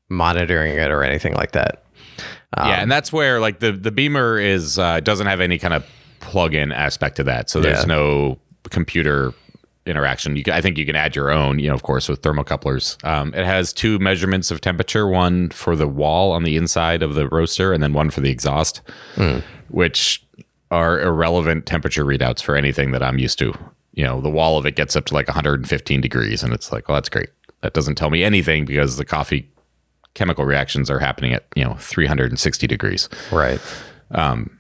monitoring 0.09 0.75
it 0.77 0.91
or 0.91 1.03
anything 1.03 1.33
like 1.33 1.51
that. 1.51 1.83
yeah, 2.57 2.81
and 2.81 2.91
that's 2.91 3.11
where 3.13 3.39
like 3.39 3.59
the 3.59 3.71
the 3.71 3.91
Behmor 3.91 4.41
is 4.43 4.79
uh, 4.79 4.99
doesn't 5.01 5.27
have 5.27 5.39
any 5.41 5.57
kind 5.59 5.73
of 5.73 5.85
plug-in 6.19 6.71
aspect 6.71 7.15
to 7.17 7.23
that. 7.23 7.49
So 7.49 7.59
there's 7.61 7.79
Yeah. 7.81 7.85
no 7.95 8.39
computer 8.69 9.33
interaction. 9.85 10.35
You 10.35 10.43
can, 10.43 10.53
I 10.53 10.61
think 10.61 10.77
you 10.77 10.85
can 10.85 10.95
add 10.95 11.15
your 11.15 11.31
own, 11.31 11.57
you 11.59 11.67
know, 11.69 11.73
of 11.73 11.81
course, 11.83 12.09
with 12.09 12.21
thermocouplers. 12.21 13.03
Um, 13.07 13.33
it 13.33 13.45
has 13.45 13.71
two 13.73 13.97
measurements 13.99 14.51
of 14.51 14.61
temperature, 14.61 15.07
one 15.07 15.49
for 15.49 15.75
the 15.75 15.87
wall 15.87 16.31
on 16.31 16.43
the 16.43 16.57
inside 16.57 17.01
of 17.01 17.15
the 17.15 17.27
roaster, 17.29 17.71
and 17.73 17.81
then 17.81 17.93
one 17.93 18.09
for 18.09 18.21
the 18.21 18.29
exhaust, 18.29 18.81
which 19.69 20.23
are 20.71 20.99
irrelevant 21.01 21.65
temperature 21.65 22.05
readouts 22.05 22.43
for 22.43 22.55
anything 22.55 22.91
that 22.91 23.01
I'm 23.01 23.17
used 23.17 23.39
to. 23.39 23.53
You 23.93 24.03
know, 24.03 24.21
the 24.21 24.29
wall 24.29 24.57
of 24.57 24.65
it 24.65 24.75
gets 24.75 24.95
up 24.95 25.05
to 25.05 25.13
like 25.13 25.27
115 25.27 26.01
degrees, 26.01 26.43
and 26.43 26.53
it's 26.53 26.71
like, 26.71 26.87
well, 26.87 26.95
that's 26.95 27.09
great. 27.09 27.29
That 27.61 27.73
doesn't 27.73 27.95
tell 27.95 28.09
me 28.09 28.23
anything 28.23 28.65
because 28.65 28.97
the 28.97 29.05
coffee 29.05 29.49
chemical 30.13 30.45
reactions 30.45 30.89
are 30.89 30.99
happening 30.99 31.33
at 31.33 31.45
you 31.55 31.63
know 31.63 31.75
360 31.75 32.67
degrees. 32.67 33.09
Right. 33.31 33.59
Um, 34.11 34.59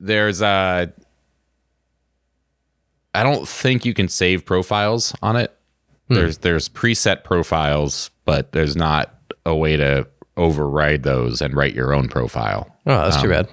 There's 0.00 0.40
a, 0.42 0.92
I 3.14 3.22
don't 3.22 3.48
think 3.48 3.84
you 3.84 3.94
can 3.94 4.08
save 4.08 4.44
profiles 4.44 5.14
on 5.22 5.36
it. 5.36 5.56
Hmm. 6.08 6.14
There's 6.14 6.38
there's 6.38 6.68
preset 6.68 7.24
profiles, 7.24 8.10
but 8.24 8.52
there's 8.52 8.76
not 8.76 9.14
a 9.44 9.54
way 9.54 9.76
to 9.76 10.06
override 10.36 11.02
those 11.02 11.42
and 11.42 11.54
write 11.54 11.74
your 11.74 11.92
own 11.92 12.08
profile. 12.08 12.74
Oh, 12.86 12.96
that's 12.96 13.16
too 13.16 13.32
um, 13.32 13.44
bad. 13.44 13.48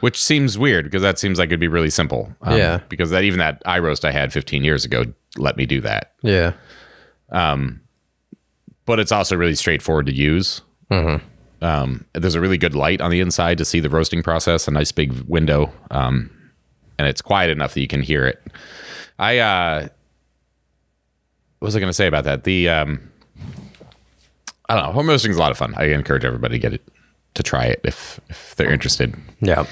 Which 0.00 0.22
seems 0.22 0.56
weird 0.56 0.84
because 0.84 1.02
that 1.02 1.18
seems 1.18 1.38
like 1.38 1.48
it'd 1.48 1.58
be 1.60 1.68
really 1.68 1.90
simple. 1.90 2.32
Um, 2.42 2.56
Yeah. 2.56 2.80
Because 2.88 3.10
that 3.10 3.24
even 3.24 3.38
that 3.38 3.62
iRoast 3.64 4.04
I 4.04 4.12
had 4.12 4.32
15 4.32 4.62
years 4.64 4.84
ago 4.84 5.04
let 5.36 5.56
me 5.56 5.66
do 5.66 5.80
that. 5.82 6.12
Yeah. 6.22 6.52
But 7.30 8.98
it's 9.00 9.12
also 9.12 9.36
really 9.36 9.54
straightforward 9.54 10.06
to 10.06 10.14
use. 10.14 10.62
Um, 11.60 12.04
there's 12.14 12.34
a 12.36 12.40
really 12.40 12.56
good 12.58 12.74
light 12.74 13.00
on 13.00 13.10
the 13.10 13.20
inside 13.20 13.58
to 13.58 13.64
see 13.64 13.80
the 13.80 13.90
roasting 13.90 14.22
process, 14.22 14.66
a 14.68 14.70
nice 14.70 14.92
big 14.92 15.12
window, 15.28 15.72
um, 15.90 16.30
and 16.98 17.06
it's 17.08 17.20
quiet 17.20 17.50
enough 17.50 17.74
that 17.74 17.80
you 17.80 17.88
can 17.88 18.00
hear 18.00 18.24
it. 18.26 18.40
I 19.18 19.38
uh, 19.38 19.88
what 21.58 21.66
was 21.66 21.76
I 21.76 21.80
going 21.80 21.90
to 21.90 21.94
say 21.94 22.06
about 22.06 22.24
that? 22.24 22.44
The 22.44 22.68
um, 22.68 23.10
I 24.68 24.74
don't 24.76 24.84
know. 24.86 24.92
Home 24.92 25.08
roasting 25.08 25.32
is 25.32 25.36
a 25.36 25.40
lot 25.40 25.50
of 25.50 25.58
fun. 25.58 25.74
I 25.76 25.86
encourage 25.86 26.24
everybody 26.24 26.54
to 26.54 26.58
get 26.60 26.72
it 26.74 26.82
to 27.38 27.42
try 27.42 27.64
it 27.64 27.80
if 27.84 28.20
if 28.28 28.54
they're 28.56 28.70
interested. 28.70 29.14
Yeah. 29.40 29.64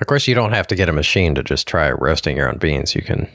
of 0.00 0.06
course, 0.06 0.28
you 0.28 0.34
don't 0.34 0.52
have 0.52 0.66
to 0.68 0.76
get 0.76 0.88
a 0.88 0.92
machine 0.92 1.34
to 1.34 1.42
just 1.42 1.66
try 1.66 1.90
roasting 1.90 2.36
your 2.36 2.48
own 2.48 2.58
beans. 2.58 2.94
You 2.94 3.02
can 3.02 3.28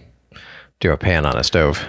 do 0.80 0.92
a 0.92 0.98
pan 0.98 1.26
on 1.26 1.36
a 1.38 1.44
stove, 1.44 1.84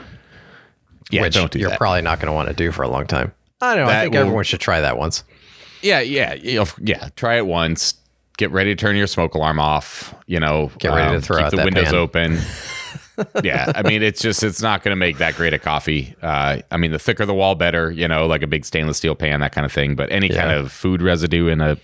Yeah, 1.11 1.23
which 1.23 1.35
don't 1.35 1.51
do 1.53 1.59
you're 1.59 1.71
that. 1.71 1.79
probably 1.79 2.03
not 2.03 2.19
going 2.19 2.27
to 2.29 2.33
want 2.33 2.49
to 2.49 2.55
do 2.55 2.73
for 2.73 2.83
a 2.83 2.89
long 2.89 3.07
time. 3.07 3.33
I 3.61 3.75
don't 3.75 3.87
know. 3.87 3.93
I 3.93 4.01
think 4.03 4.15
will- 4.15 4.21
everyone 4.23 4.45
should 4.45 4.61
try 4.61 4.81
that 4.81 4.97
once. 4.99 5.25
Yeah, 5.83 6.01
yeah, 6.01 6.35
yeah. 6.35 7.09
Try 7.17 7.37
it 7.37 7.47
once. 7.47 7.95
Get 8.39 8.51
ready 8.51 8.75
to 8.75 8.81
turn 8.81 8.97
your 8.97 9.07
smoke 9.09 9.35
alarm 9.35 9.59
off. 9.61 10.15
You 10.27 10.41
know, 10.41 10.65
um, 10.65 10.73
Get 10.79 10.89
ready 10.95 11.17
to 11.17 11.21
throw 11.21 11.37
keep 11.39 11.45
out 11.47 11.51
the 11.51 11.57
that 11.59 11.65
windows 11.67 11.85
pan. 11.87 11.95
open. 11.95 12.39
yeah, 13.43 13.71
I 13.75 13.83
mean, 13.83 14.03
it's 14.03 14.21
just 14.23 14.43
it's 14.43 14.63
not 14.63 14.83
going 14.83 14.93
to 14.93 14.97
make 14.97 15.19
that 15.19 15.35
great 15.37 15.53
a 15.55 15.59
coffee. 15.59 16.15
Uh, 16.23 16.59
I 16.71 16.77
mean, 16.77 16.93
the 16.93 16.99
thicker 16.99 17.27
the 17.27 17.35
wall, 17.35 17.55
better. 17.55 17.91
You 17.91 18.09
know, 18.09 18.27
like 18.27 18.43
a 18.43 18.47
big 18.47 18.65
stainless 18.65 18.97
steel 18.97 19.15
pan, 19.15 19.41
that 19.41 19.53
kind 19.53 19.65
of 19.65 19.73
thing. 19.73 19.95
But 19.95 20.11
any 20.13 20.29
kind 20.29 20.51
of 20.51 20.73
food 20.73 21.03
residue 21.03 21.49
in 21.49 21.61
a 21.61 21.77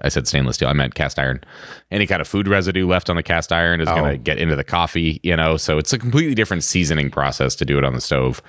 I 0.00 0.08
said 0.10 0.28
stainless 0.28 0.54
steel. 0.56 0.68
I 0.68 0.72
meant 0.74 0.94
cast 0.94 1.18
iron. 1.18 1.42
Any 1.90 2.06
kind 2.06 2.20
of 2.20 2.28
food 2.28 2.46
residue 2.46 2.86
left 2.86 3.10
on 3.10 3.16
the 3.16 3.22
cast 3.22 3.52
iron 3.52 3.80
is 3.80 3.88
going 3.88 4.04
Oh. 4.04 4.10
to 4.12 4.16
get 4.16 4.38
into 4.38 4.54
the 4.54 4.62
coffee. 4.64 5.18
You 5.24 5.34
know, 5.34 5.56
so 5.56 5.78
it's 5.78 5.92
a 5.92 5.98
completely 5.98 6.34
different 6.36 6.62
seasoning 6.62 7.10
process 7.10 7.56
to 7.56 7.64
do 7.64 7.78
it 7.78 7.84
on 7.84 7.92
the 7.94 8.00
stove 8.00 8.40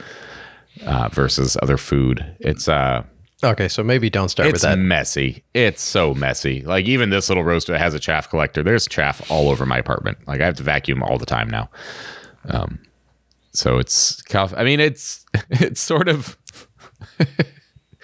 uh, 0.86 1.10
versus 1.10 1.58
other 1.62 1.78
food. 1.78 2.24
It's 2.40 2.68
uh, 2.68 3.04
Okay, 3.44 3.68
so 3.68 3.84
maybe 3.84 4.10
don't 4.10 4.30
start 4.30 4.52
with 4.52 4.62
that. 4.62 4.78
it's 4.78 4.80
messy. 4.80 5.44
It's 5.54 5.82
so 5.82 6.14
messy. 6.14 6.62
Like 6.62 6.86
even 6.86 7.10
this 7.10 7.30
little 7.30 7.44
roaster 7.44 7.78
has 7.78 7.94
a 7.94 8.00
chaff 8.00 8.30
collector. 8.30 8.64
There's 8.64 8.88
chaff 8.88 9.30
all 9.30 9.50
over 9.50 9.66
my 9.66 9.78
apartment. 9.78 10.18
Like 10.28 10.40
I 10.42 10.46
have 10.46 10.56
to 10.56 10.64
vacuum 10.64 11.04
all 11.04 11.18
the 11.18 11.26
time 11.26 11.50
now. 11.50 11.70
Um, 12.48 12.80
so 13.52 13.78
it's. 13.78 14.22
I 14.34 14.64
mean, 14.64 14.80
it's 14.80 15.26
it's 15.50 15.82
sort 15.82 16.08
of 16.08 16.38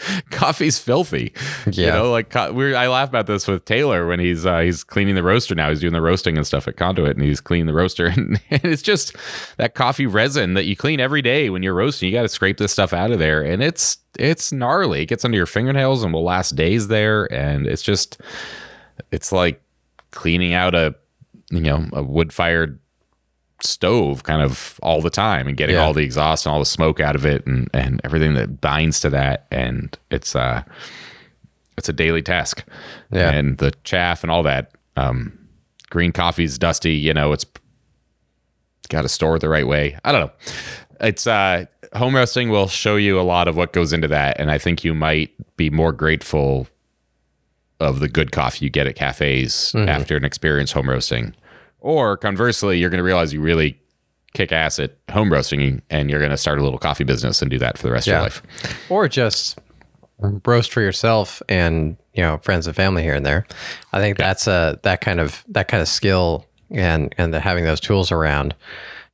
coffee's 0.31 0.79
filthy. 0.79 1.33
You 1.71 1.87
know, 1.87 2.11
like 2.11 2.33
we're 2.33 2.75
I 2.75 2.87
laugh 2.87 3.09
about 3.09 3.27
this 3.27 3.47
with 3.47 3.65
Taylor 3.65 4.07
when 4.07 4.19
he's 4.19 4.45
uh, 4.45 4.59
he's 4.59 4.83
cleaning 4.83 5.15
the 5.15 5.23
roaster 5.23 5.55
now. 5.55 5.69
He's 5.69 5.79
doing 5.79 5.93
the 5.93 6.01
roasting 6.01 6.37
and 6.37 6.45
stuff 6.45 6.67
at 6.67 6.77
Conduit, 6.77 7.15
and 7.15 7.25
he's 7.25 7.41
cleaning 7.41 7.67
the 7.67 7.73
roaster, 7.73 8.05
and, 8.15 8.39
it's 8.49 8.81
just 8.81 9.15
that 9.57 9.75
coffee 9.75 10.05
resin 10.05 10.53
that 10.53 10.65
you 10.65 10.75
clean 10.75 10.99
every 10.99 11.21
day 11.21 11.49
when 11.49 11.63
you're 11.63 11.73
roasting. 11.73 12.09
You 12.09 12.15
got 12.15 12.23
to 12.23 12.29
scrape 12.29 12.57
this 12.57 12.71
stuff 12.71 12.93
out 12.93 13.11
of 13.11 13.19
there, 13.19 13.41
and 13.41 13.63
it's 13.63 13.97
it's 14.17 14.51
gnarly. 14.51 15.03
It 15.03 15.07
gets 15.07 15.25
under 15.25 15.37
your 15.37 15.45
fingernails 15.45 16.03
and 16.03 16.13
will 16.13 16.23
last 16.23 16.55
days 16.55 16.87
there, 16.87 17.31
and 17.33 17.67
it's 17.67 17.81
just 17.83 18.21
it's 19.11 19.31
like 19.31 19.61
cleaning 20.11 20.53
out 20.53 20.75
a 20.75 20.95
you 21.51 21.61
know 21.61 21.87
a 21.93 22.03
wood 22.03 22.33
fired 22.33 22.79
stove 23.61 24.23
kind 24.23 24.41
of 24.41 24.79
all 24.83 25.01
the 25.01 25.09
time 25.09 25.47
and 25.47 25.57
getting 25.57 25.75
Yeah. 25.75 25.83
all 25.83 25.93
the 25.93 26.03
exhaust 26.03 26.45
and 26.45 26.53
all 26.53 26.59
the 26.59 26.65
smoke 26.65 26.99
out 26.99 27.15
of 27.15 27.25
it 27.25 27.45
and 27.45 27.69
and 27.73 27.99
everything 28.03 28.33
that 28.35 28.61
binds 28.61 28.99
to 29.01 29.09
that. 29.09 29.47
And 29.51 29.97
it's 30.11 30.35
uh 30.35 30.63
it's 31.77 31.89
a 31.89 31.93
daily 31.93 32.21
task. 32.21 32.63
Yeah. 33.11 33.31
and 33.31 33.57
the 33.57 33.71
chaff 33.83 34.23
and 34.23 34.31
all 34.31 34.43
that 34.43 34.71
um 34.95 35.37
green 35.89 36.11
coffee's 36.11 36.57
dusty 36.57 36.93
you 36.93 37.13
know 37.13 37.33
it's 37.33 37.45
got 38.89 39.01
to 39.03 39.09
store 39.09 39.35
it 39.35 39.39
the 39.39 39.49
right 39.49 39.67
way. 39.67 39.97
I 40.05 40.11
don't 40.11 40.21
know. 40.27 40.31
It's 41.01 41.27
uh 41.27 41.65
home 41.93 42.15
roasting 42.15 42.49
will 42.49 42.67
show 42.67 42.95
you 42.97 43.19
a 43.19 43.23
lot 43.23 43.47
of 43.47 43.55
what 43.57 43.73
goes 43.73 43.93
into 43.93 44.07
that. 44.09 44.39
And 44.39 44.51
i 44.51 44.57
think 44.57 44.83
you 44.83 44.93
might 44.93 45.31
be 45.57 45.69
more 45.69 45.91
grateful 45.91 46.67
of 47.79 47.99
the 47.99 48.07
good 48.09 48.31
coffee 48.31 48.65
you 48.65 48.69
get 48.69 48.87
at 48.87 48.95
cafes 48.95 49.73
after 49.75 50.15
an 50.17 50.25
experience 50.25 50.71
home 50.73 50.89
roasting 50.89 51.33
or 51.81 52.17
conversely 52.17 52.77
you're 52.79 52.89
going 52.89 52.99
to 52.99 53.03
realize 53.03 53.33
you 53.33 53.41
really 53.41 53.79
kick 54.33 54.51
ass 54.51 54.79
at 54.79 54.95
home 55.11 55.31
roasting 55.31 55.81
and 55.89 56.09
you're 56.09 56.19
going 56.19 56.31
to 56.31 56.37
start 56.37 56.59
a 56.59 56.63
little 56.63 56.77
coffee 56.79 57.03
business 57.03 57.41
and 57.41 57.49
do 57.49 57.57
that 57.57 57.77
for 57.77 57.87
the 57.87 57.91
rest 57.91 58.07
of 58.07 58.11
your 58.11 58.21
life. 58.21 58.41
Or 58.89 59.07
just 59.07 59.57
roast 60.45 60.71
for 60.71 60.81
yourself 60.81 61.41
and 61.47 61.95
you 62.13 62.21
know 62.21 62.37
friends 62.39 62.67
and 62.67 62.75
family 62.75 63.03
here 63.03 63.15
and 63.15 63.25
there. 63.25 63.45
I 63.93 63.99
think 63.99 64.17
that's 64.17 64.47
a 64.47 64.79
that 64.83 65.01
kind 65.01 65.19
of 65.19 65.43
that 65.47 65.67
kind 65.67 65.81
of 65.81 65.87
skill 65.87 66.45
and 66.69 67.13
and 67.17 67.33
the, 67.33 67.39
having 67.39 67.63
those 67.63 67.79
tools 67.79 68.11
around 68.11 68.53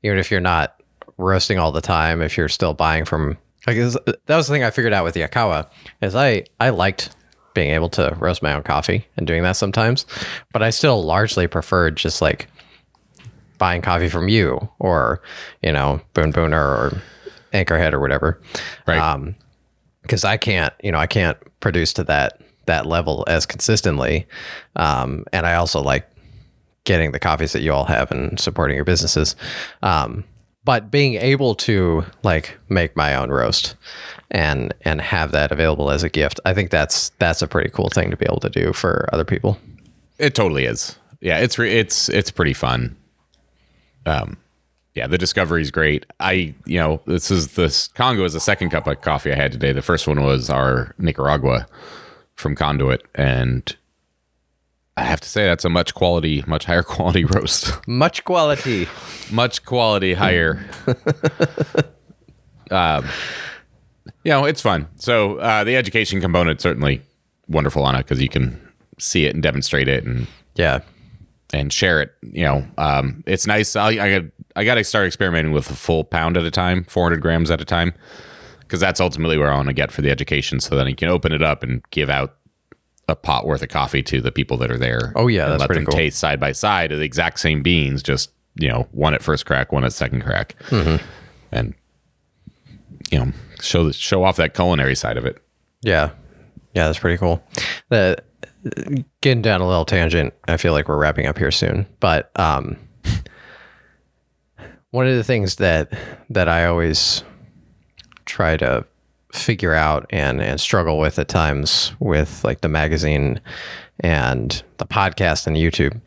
even 0.04 0.17
if 0.17 0.30
you're 0.30 0.39
not 0.41 0.82
roasting 1.17 1.58
all 1.58 1.71
the 1.71 1.82
time, 1.82 2.21
if 2.21 2.38
you're 2.38 2.49
still 2.49 2.73
buying 2.73 3.06
from 3.06 3.38
like 3.67 3.78
is- 3.78 3.97
that 4.06 4.36
was 4.36 4.47
the 4.47 4.54
thing 4.54 4.63
I 4.63 4.71
figured 4.71 4.93
out 4.93 5.04
with 5.04 5.15
Yakawa 5.15 5.67
is 6.01 6.15
I 6.15 6.43
I 6.60 6.69
liked 6.69 7.15
being 7.54 7.71
able 7.71 7.89
to 7.89 8.13
roast 8.19 8.41
my 8.43 8.54
own 8.54 8.63
coffee 8.63 9.08
and 9.15 9.25
doing 9.25 9.43
that 9.43 9.54
sometimes, 9.54 10.06
but 10.51 10.62
I 10.62 10.71
still 10.71 11.04
largely 11.04 11.47
preferred 11.47 11.95
just 11.95 12.21
like 12.21 12.47
buying 13.65 13.82
coffee 13.82 14.10
from 14.10 14.28
you 14.28 14.60
or 14.78 15.19
you 15.63 15.71
know 15.71 15.99
Boon 16.13 16.32
Boona 16.32 16.56
or 16.56 17.01
Anchorhead 17.51 17.93
or 17.93 17.99
whatever. 17.99 18.39
Right. 18.86 18.99
Um, 18.99 19.36
because 20.04 20.23
I 20.23 20.38
can't, 20.38 20.71
you 20.84 20.91
know, 20.91 20.99
I 20.99 21.08
can't 21.08 21.36
produce 21.62 21.91
to 21.93 22.04
that 22.04 22.39
that 22.67 22.86
level 22.86 23.23
as 23.25 23.47
consistently. 23.47 24.28
Um, 24.75 25.25
and 25.34 25.47
I 25.47 25.56
also 25.56 25.82
like 25.82 26.08
getting 26.84 27.12
the 27.12 27.17
coffees 27.17 27.54
that 27.54 27.63
you 27.63 27.73
all 27.73 27.86
have 27.86 28.12
and 28.12 28.39
supporting 28.39 28.75
your 28.75 28.86
businesses. 28.86 29.36
Um, 29.82 30.23
but 30.63 30.91
being 30.91 31.15
able 31.15 31.56
to 31.56 32.06
like 32.21 32.60
make 32.69 32.95
my 32.95 33.15
own 33.15 33.32
roast 33.32 33.75
and 34.30 34.75
and 34.82 35.01
have 35.01 35.32
that 35.32 35.51
available 35.51 35.89
as 35.89 36.04
a 36.04 36.10
gift, 36.10 36.39
I 36.45 36.54
think 36.54 36.69
that's 36.69 37.10
that's 37.17 37.41
a 37.41 37.47
pretty 37.47 37.71
cool 37.71 37.89
thing 37.89 38.12
to 38.12 38.17
be 38.17 38.28
able 38.28 38.41
to 38.41 38.49
do 38.49 38.73
for 38.73 39.10
other 39.12 39.25
people. 39.25 39.58
It 40.19 40.36
totally 40.36 40.65
is. 40.65 40.99
Yeah, 41.19 41.39
it's 41.39 41.58
re- 41.58 41.75
it's 41.75 42.10
it's 42.10 42.30
pretty 42.30 42.54
fun. 42.54 42.95
Um, 44.05 44.37
yeah, 44.93 45.07
the 45.07 45.17
discovery 45.17 45.61
is 45.61 45.71
great. 45.71 46.05
I 46.19 46.53
you 46.65 46.79
know 46.79 47.01
this 47.05 47.29
is 47.29 47.55
this 47.55 47.89
Congo 47.89 48.23
is 48.23 48.33
the 48.33 48.39
second 48.39 48.69
cup 48.69 48.87
of 48.87 49.01
coffee 49.01 49.31
I 49.31 49.35
had 49.35 49.51
today. 49.51 49.73
The 49.73 49.81
first 49.81 50.07
one 50.07 50.23
was 50.23 50.49
our 50.49 50.95
Nicaragua 50.97 51.67
from 52.35 52.55
Conduit, 52.55 53.03
and 53.13 53.75
I 54.97 55.03
have 55.03 55.19
to 55.21 55.27
say 55.29 55.45
that's 55.45 55.65
a 55.65 55.69
much 55.69 55.93
quality, 55.93 56.43
much 56.47 56.65
higher 56.65 56.83
quality 56.95 57.25
roast. 57.25 57.85
Much 57.87 58.23
quality. 58.23 58.87
much 59.31 59.65
quality 59.65 60.13
higher. 60.13 60.65
um, 62.71 63.05
you 64.23 64.31
know, 64.31 64.45
it's 64.45 64.61
fun. 64.61 64.87
So 64.95 65.37
uh, 65.37 65.63
the 65.65 65.75
education 65.75 66.21
component 66.21 66.61
certainly 66.61 67.01
wonderful 67.47 67.83
on 67.83 67.95
it 67.95 67.99
because 67.99 68.21
you 68.21 68.29
can 68.29 68.59
see 68.97 69.25
it 69.25 69.33
and 69.33 69.43
demonstrate 69.43 69.87
it 69.89 70.05
and 70.05 70.25
Yeah. 70.55 70.79
And 71.53 71.71
share 71.71 72.01
it. 72.01 72.13
You 72.21 72.43
know, 72.45 72.67
um, 72.77 73.23
it's 73.27 73.47
nice. 73.47 73.75
I, 73.75 73.88
I 73.89 74.19
got 74.19 74.31
I 74.55 74.63
got 74.65 74.75
to 74.75 74.84
start 74.84 75.08
experimenting 75.08 75.51
with 75.51 75.69
a 75.69 75.75
full 75.75 76.03
pound 76.03 76.38
at 76.38 76.43
a 76.43 76.51
time, 76.51 76.84
400 76.86 77.21
grams 77.21 77.51
at 77.51 77.62
a 77.62 77.65
time, 77.65 77.93
because 78.62 78.79
that's 78.79 78.99
ultimately 78.99 79.38
where 79.38 79.51
I 79.51 79.55
want 79.55 79.67
to 79.67 79.73
get 79.73 79.91
for 79.91 80.01
the 80.01 80.10
education. 80.12 80.60
So 80.60 80.75
then 80.75 80.88
you 80.88 80.95
can 80.95 81.10
open 81.10 81.31
it 81.31 81.41
up 81.41 81.62
and 81.63 81.81
give 81.91 82.10
out 82.10 82.36
a 83.08 83.15
pot 83.15 83.45
worth 83.45 83.62
of 83.62 83.69
coffee 83.69 84.01
to 84.03 84.19
the 84.21 84.31
people 84.31 84.58
that 84.58 84.71
are 84.71 84.77
there. 84.79 85.13
Oh, 85.15 85.27
yeah, 85.27 85.47
that's 85.49 85.60
let 85.60 85.67
pretty 85.67 85.81
them 85.81 85.91
cool. 85.91 85.97
taste 85.99 86.17
side 86.17 86.39
by 86.39 86.51
side 86.53 86.91
of 86.91 86.97
the 86.99 87.05
exact 87.05 87.39
same 87.39 87.62
beans, 87.62 88.01
just 88.01 88.31
you 88.58 88.67
know, 88.69 88.88
one 88.91 89.13
at 89.13 89.21
first 89.21 89.45
crack, 89.45 89.71
one 89.71 89.84
at 89.84 89.93
second 89.93 90.21
crack, 90.21 90.55
Mm-hmm. 90.69 91.03
and 91.51 91.73
you 93.12 93.19
know, 93.19 93.31
show 93.62 93.84
the, 93.86 93.93
show 93.93 94.23
off 94.23 94.38
that 94.38 94.53
culinary 94.55 94.95
side 94.95 95.17
of 95.17 95.25
it. 95.25 95.38
Yeah. 95.81 96.12
Yeah, 96.73 96.88
that's 96.88 96.97
pretty 96.99 97.17
cool. 97.17 97.43
The 97.89 98.17
getting 99.21 99.41
down 99.41 99.62
a 99.62 99.67
little 99.67 99.86
tangent, 99.86 100.34
I 100.47 100.58
feel 100.58 100.73
like 100.73 100.88
we're 100.88 100.97
wrapping 100.97 101.28
up 101.28 101.38
here 101.38 101.51
soon. 101.51 101.86
But 101.99 102.32
um 102.39 102.78
one 104.91 105.08
of 105.08 105.15
the 105.15 105.23
things 105.23 105.58
that 105.58 105.91
that 106.30 106.47
I 106.47 106.65
always 106.65 107.23
try 108.25 108.58
to 108.58 108.86
figure 109.34 109.73
out 109.73 110.06
and 110.10 110.41
and 110.41 110.60
struggle 110.60 110.97
with 110.97 111.19
at 111.19 111.28
times 111.28 111.91
with 111.99 112.43
like 112.43 112.62
the 112.62 112.69
magazine 112.69 113.41
and 113.99 114.63
the 114.78 114.86
podcast 114.86 115.47
and 115.47 115.58
YouTube, 115.58 115.99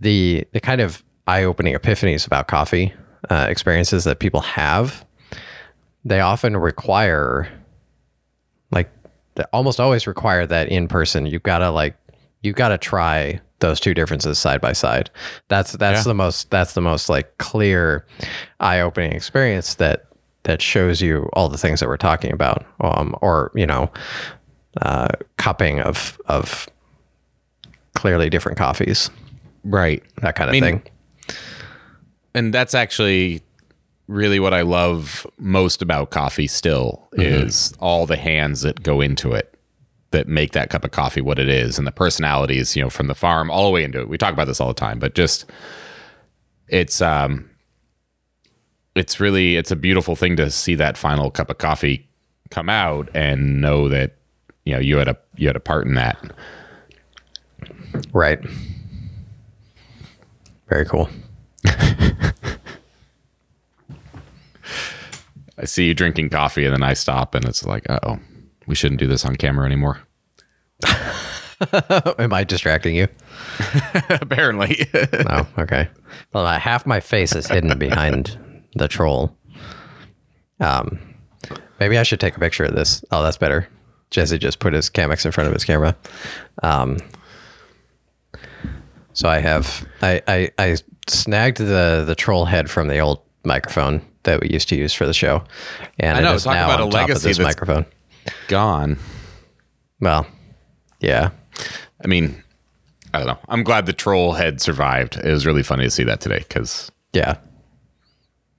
the 0.00 0.46
the 0.52 0.60
kind 0.60 0.80
of 0.80 1.02
eye-opening 1.26 1.74
epiphanies 1.74 2.26
about 2.26 2.48
coffee 2.48 2.92
uh, 3.30 3.46
experiences 3.48 4.04
that 4.04 4.18
people 4.18 4.40
have, 4.40 5.06
they 6.04 6.20
often 6.20 6.56
require 6.58 7.48
like 8.70 8.90
they 9.36 9.44
almost 9.52 9.80
always 9.80 10.06
require 10.06 10.46
that 10.46 10.68
in 10.68 10.88
person. 10.88 11.26
You've 11.26 11.42
got 11.42 11.58
to 11.58 11.70
like 11.70 11.96
you've 12.42 12.56
got 12.56 12.68
to 12.68 12.78
try 12.78 13.40
those 13.60 13.80
two 13.80 13.94
differences 13.94 14.38
side 14.38 14.60
by 14.60 14.72
side. 14.72 15.10
That's 15.48 15.72
that's 15.72 16.00
Yeah. 16.00 16.10
the 16.10 16.14
most 16.14 16.50
that's 16.50 16.74
the 16.74 16.80
most 16.80 17.08
like 17.08 17.36
clear 17.38 18.04
eye-opening 18.60 19.12
experience 19.12 19.74
that 19.76 20.06
that 20.42 20.60
shows 20.60 21.00
you 21.00 21.28
all 21.32 21.48
the 21.48 21.56
things 21.58 21.80
that 21.80 21.88
we're 21.88 21.96
talking 21.96 22.32
about. 22.32 22.64
Um 22.80 23.16
or, 23.22 23.50
you 23.54 23.66
know, 23.66 23.90
uh 24.82 25.08
cupping 25.38 25.80
of 25.80 26.20
of 26.26 26.68
clearly 27.94 28.28
different 28.28 28.58
coffees, 28.58 29.10
Right. 29.64 30.02
that 30.20 30.34
kind 30.34 30.50
of 30.50 30.56
I 30.56 30.60
mean, 30.60 30.80
thing. 30.80 31.36
and 32.34 32.52
that's 32.52 32.74
actually 32.74 33.42
really 34.06 34.38
what 34.38 34.54
I 34.54 34.62
love 34.62 35.26
most 35.38 35.82
about 35.82 36.10
coffee 36.10 36.46
still 36.46 37.08
is 37.12 37.72
all 37.80 38.06
the 38.06 38.16
hands 38.16 38.62
that 38.62 38.82
go 38.82 39.00
into 39.00 39.32
it 39.32 39.58
that 40.10 40.28
make 40.28 40.52
that 40.52 40.70
cup 40.70 40.84
of 40.84 40.90
coffee 40.90 41.20
what 41.20 41.38
it 41.38 41.48
is 41.48 41.78
and 41.78 41.86
the 41.86 41.92
personalities, 41.92 42.76
you 42.76 42.82
know, 42.82 42.90
from 42.90 43.08
the 43.08 43.14
farm 43.14 43.50
all 43.50 43.64
the 43.64 43.70
way 43.70 43.82
into 43.82 44.00
it. 44.00 44.08
We 44.08 44.18
talk 44.18 44.32
about 44.32 44.46
this 44.46 44.60
all 44.60 44.68
the 44.68 44.74
time, 44.74 44.98
but 44.98 45.14
just 45.14 45.46
it's 46.68 47.00
um 47.02 47.50
it's 48.94 49.18
really 49.20 49.56
it's 49.56 49.70
a 49.70 49.76
beautiful 49.76 50.14
thing 50.16 50.36
to 50.36 50.50
see 50.50 50.74
that 50.76 50.96
final 50.96 51.30
cup 51.30 51.50
of 51.50 51.58
coffee 51.58 52.08
come 52.50 52.68
out 52.68 53.08
and 53.14 53.60
know 53.60 53.88
that 53.88 54.16
you 54.64 54.72
know 54.72 54.80
you 54.80 54.98
had 54.98 55.08
a 55.08 55.16
you 55.36 55.46
had 55.46 55.56
a 55.56 55.60
part 55.60 55.86
in 55.86 55.94
that. 55.94 56.16
Right. 58.12 58.38
Very 60.68 60.84
cool. 60.84 61.08
I 65.58 65.66
see 65.66 65.86
you 65.86 65.94
drinking 65.94 66.30
coffee 66.30 66.64
and 66.64 66.74
then 66.74 66.82
I 66.82 66.94
stop 66.94 67.34
and 67.34 67.44
it's 67.44 67.64
like, 67.64 67.86
oh, 67.90 68.18
we 68.66 68.74
shouldn't 68.74 68.98
do 69.00 69.06
this 69.06 69.24
on 69.24 69.36
camera 69.36 69.66
anymore. 69.66 70.00
Am 72.18 72.32
I 72.32 72.44
distracting 72.44 72.96
you? 72.96 73.08
Apparently. 74.08 74.86
Oh, 75.26 75.46
okay. 75.58 75.88
Well, 76.32 76.46
uh, 76.46 76.58
half 76.58 76.86
my 76.86 77.00
face 77.00 77.34
is 77.34 77.46
hidden 77.46 77.78
behind 77.78 78.38
the 78.74 78.88
troll. 78.88 79.36
Um, 80.60 80.98
maybe 81.80 81.98
I 81.98 82.02
should 82.02 82.20
take 82.20 82.36
a 82.36 82.40
picture 82.40 82.64
of 82.64 82.74
this. 82.74 83.04
Oh, 83.10 83.22
that's 83.22 83.36
better. 83.36 83.68
Jesse 84.10 84.38
just 84.38 84.58
put 84.58 84.74
his 84.74 84.90
Chemex 84.90 85.24
in 85.24 85.32
front 85.32 85.48
of 85.48 85.54
his 85.54 85.64
camera. 85.64 85.96
Um, 86.62 86.98
so 89.12 89.28
I 89.28 89.38
have 89.38 89.86
I, 90.02 90.22
I 90.28 90.50
I 90.58 90.76
snagged 91.08 91.58
the 91.58 92.04
the 92.06 92.14
troll 92.14 92.44
head 92.44 92.70
from 92.70 92.88
the 92.88 92.98
old 92.98 93.22
microphone 93.44 94.02
that 94.24 94.40
we 94.40 94.48
used 94.48 94.68
to 94.70 94.76
use 94.76 94.92
for 94.92 95.06
the 95.06 95.14
show, 95.14 95.44
and 95.98 96.16
I 96.18 96.20
know, 96.20 96.32
it 96.32 96.36
is 96.36 96.44
talk 96.44 96.54
now 96.54 96.66
about 96.66 96.80
on 96.80 96.88
a 96.88 96.90
top 96.90 97.02
of 97.02 97.08
legacy 97.08 97.28
this 97.28 97.38
that's- 97.38 97.54
microphone. 97.54 97.86
Gone. 98.48 98.98
Well, 100.00 100.26
yeah, 101.00 101.30
I 102.02 102.06
mean, 102.08 102.42
I 103.12 103.18
don't 103.18 103.26
know. 103.26 103.38
I'm 103.48 103.62
glad 103.62 103.86
the 103.86 103.92
troll 103.92 104.32
head 104.32 104.60
survived. 104.60 105.16
It 105.16 105.30
was 105.30 105.46
really 105.46 105.62
funny 105.62 105.84
to 105.84 105.90
see 105.90 106.04
that 106.04 106.20
today 106.20 106.38
because 106.38 106.90
yeah, 107.12 107.36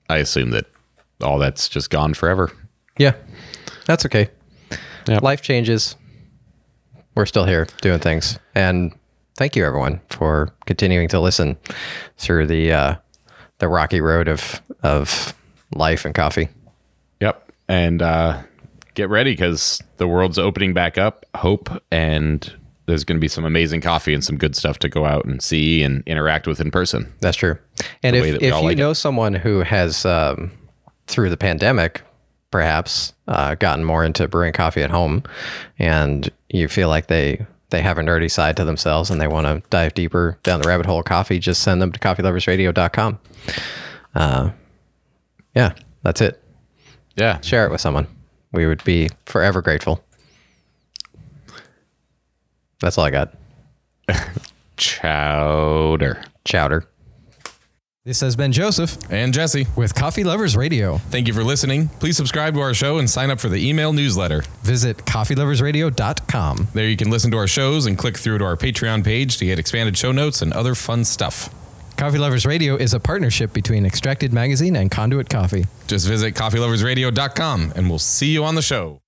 I 0.08 0.18
assume 0.18 0.50
that 0.50 0.66
all 1.22 1.38
that's 1.38 1.68
just 1.68 1.90
gone 1.90 2.14
forever. 2.14 2.50
yeah. 2.98 3.14
That's 3.86 4.04
okay. 4.06 4.28
Yeah. 5.08 5.20
life 5.22 5.42
changes. 5.42 5.94
We're 7.14 7.26
still 7.26 7.44
here 7.44 7.66
doing 7.80 8.00
things, 8.00 8.38
and 8.54 8.92
thank 9.36 9.54
you 9.56 9.64
everyone 9.64 10.00
for 10.10 10.52
continuing 10.66 11.06
to 11.08 11.20
listen 11.20 11.56
through 12.18 12.46
the 12.48 12.72
uh, 12.72 12.94
the 13.58 13.68
rocky 13.68 14.00
road 14.00 14.26
of 14.28 14.60
of 14.82 15.34
life 15.74 16.04
and 16.04 16.14
coffee. 16.14 16.48
Yep. 17.20 17.52
And 17.68 18.02
uh, 18.02 18.42
get 18.94 19.08
ready 19.08 19.32
because 19.32 19.82
the 19.96 20.06
world's 20.08 20.38
opening 20.38 20.74
back 20.74 20.98
up. 20.98 21.24
Hope 21.34 21.70
and 21.90 22.52
there's 22.86 23.04
going 23.04 23.16
to 23.16 23.20
be 23.20 23.28
some 23.28 23.44
amazing 23.44 23.80
coffee 23.80 24.14
and 24.14 24.22
some 24.24 24.36
good 24.36 24.54
stuff 24.54 24.78
to 24.78 24.88
go 24.88 25.04
out 25.04 25.24
and 25.24 25.42
see 25.42 25.82
and 25.82 26.02
interact 26.06 26.46
with 26.46 26.60
in 26.60 26.70
person. 26.70 27.12
That's 27.20 27.36
true. 27.36 27.58
And 28.02 28.14
The 28.14 28.18
if 28.18 28.22
way 28.22 28.30
that 28.32 28.40
we 28.40 28.46
if 28.48 28.54
you 28.54 28.60
like 28.60 28.72
it. 28.76 28.78
know 28.78 28.92
someone 28.92 29.34
who 29.34 29.60
has 29.60 30.06
um, 30.06 30.52
through 31.08 31.30
the 31.30 31.36
pandemic, 31.36 32.02
perhaps 32.52 33.12
uh, 33.26 33.56
gotten 33.56 33.84
more 33.84 34.04
into 34.04 34.28
brewing 34.28 34.52
coffee 34.52 34.82
at 34.82 34.90
home, 34.90 35.24
and 35.80 36.30
you 36.48 36.68
feel 36.68 36.88
like 36.88 37.08
they 37.08 37.44
they 37.70 37.82
have 37.82 37.98
a 37.98 38.02
nerdy 38.02 38.30
side 38.30 38.56
to 38.56 38.64
themselves 38.64 39.10
and 39.10 39.20
they 39.20 39.26
want 39.26 39.44
to 39.46 39.68
dive 39.70 39.92
deeper 39.94 40.38
down 40.44 40.62
the 40.62 40.68
rabbit 40.68 40.86
hole 40.86 41.00
of 41.00 41.04
coffee, 41.04 41.40
just 41.40 41.62
send 41.62 41.82
them 41.82 41.90
to 41.90 41.98
coffeeloversradio.com. 41.98 43.18
Uh, 44.14 44.50
yeah, 45.56 45.72
that's 46.02 46.20
it. 46.20 46.40
Yeah. 47.16 47.40
Share 47.40 47.66
it 47.66 47.72
with 47.72 47.80
someone. 47.80 48.06
We 48.52 48.66
would 48.66 48.84
be 48.84 49.08
forever 49.24 49.60
grateful. 49.62 50.04
That's 52.80 52.98
all 52.98 53.04
I 53.04 53.10
got. 53.10 53.34
Chowder. 54.76 56.22
Chowder. 56.44 56.86
This 58.04 58.20
has 58.20 58.36
been 58.36 58.52
Joseph 58.52 58.96
And 59.10 59.34
Jesse, 59.34 59.66
with 59.74 59.92
Coffee 59.96 60.22
Lovers 60.22 60.56
Radio. 60.56 60.98
thank 61.10 61.26
you 61.26 61.34
for 61.34 61.42
listening. 61.42 61.88
Please 61.88 62.16
subscribe 62.16 62.54
to 62.54 62.60
our 62.60 62.72
show 62.72 62.98
and 62.98 63.10
sign 63.10 63.30
up 63.32 63.40
for 63.40 63.48
the 63.48 63.68
email 63.68 63.92
newsletter. 63.92 64.42
Visit 64.62 64.98
coffeeloversradio.com. 64.98 66.68
There 66.72 66.88
you 66.88 66.96
can 66.96 67.10
listen 67.10 67.32
to 67.32 67.36
our 67.38 67.48
shows 67.48 67.86
and 67.86 67.98
click 67.98 68.16
through 68.16 68.38
to 68.38 68.44
our 68.44 68.56
Patreon 68.56 69.02
page 69.04 69.38
to 69.38 69.44
get 69.46 69.58
expanded 69.58 69.96
show 69.98 70.12
notes 70.12 70.40
and 70.40 70.52
other 70.52 70.76
fun 70.76 71.04
stuff. 71.04 71.52
Coffee 71.96 72.18
Lovers 72.18 72.44
Radio 72.44 72.76
is 72.76 72.92
a 72.92 73.00
partnership 73.00 73.54
between 73.54 73.86
Extracted 73.86 74.30
Magazine 74.30 74.76
and 74.76 74.90
Conduit 74.90 75.30
Coffee. 75.30 75.64
Just 75.86 76.06
visit 76.06 76.34
coffeeloversradio.com 76.34 77.72
and 77.74 77.88
we'll 77.88 77.98
see 77.98 78.28
you 78.28 78.44
on 78.44 78.54
the 78.54 78.62
show. 78.62 79.00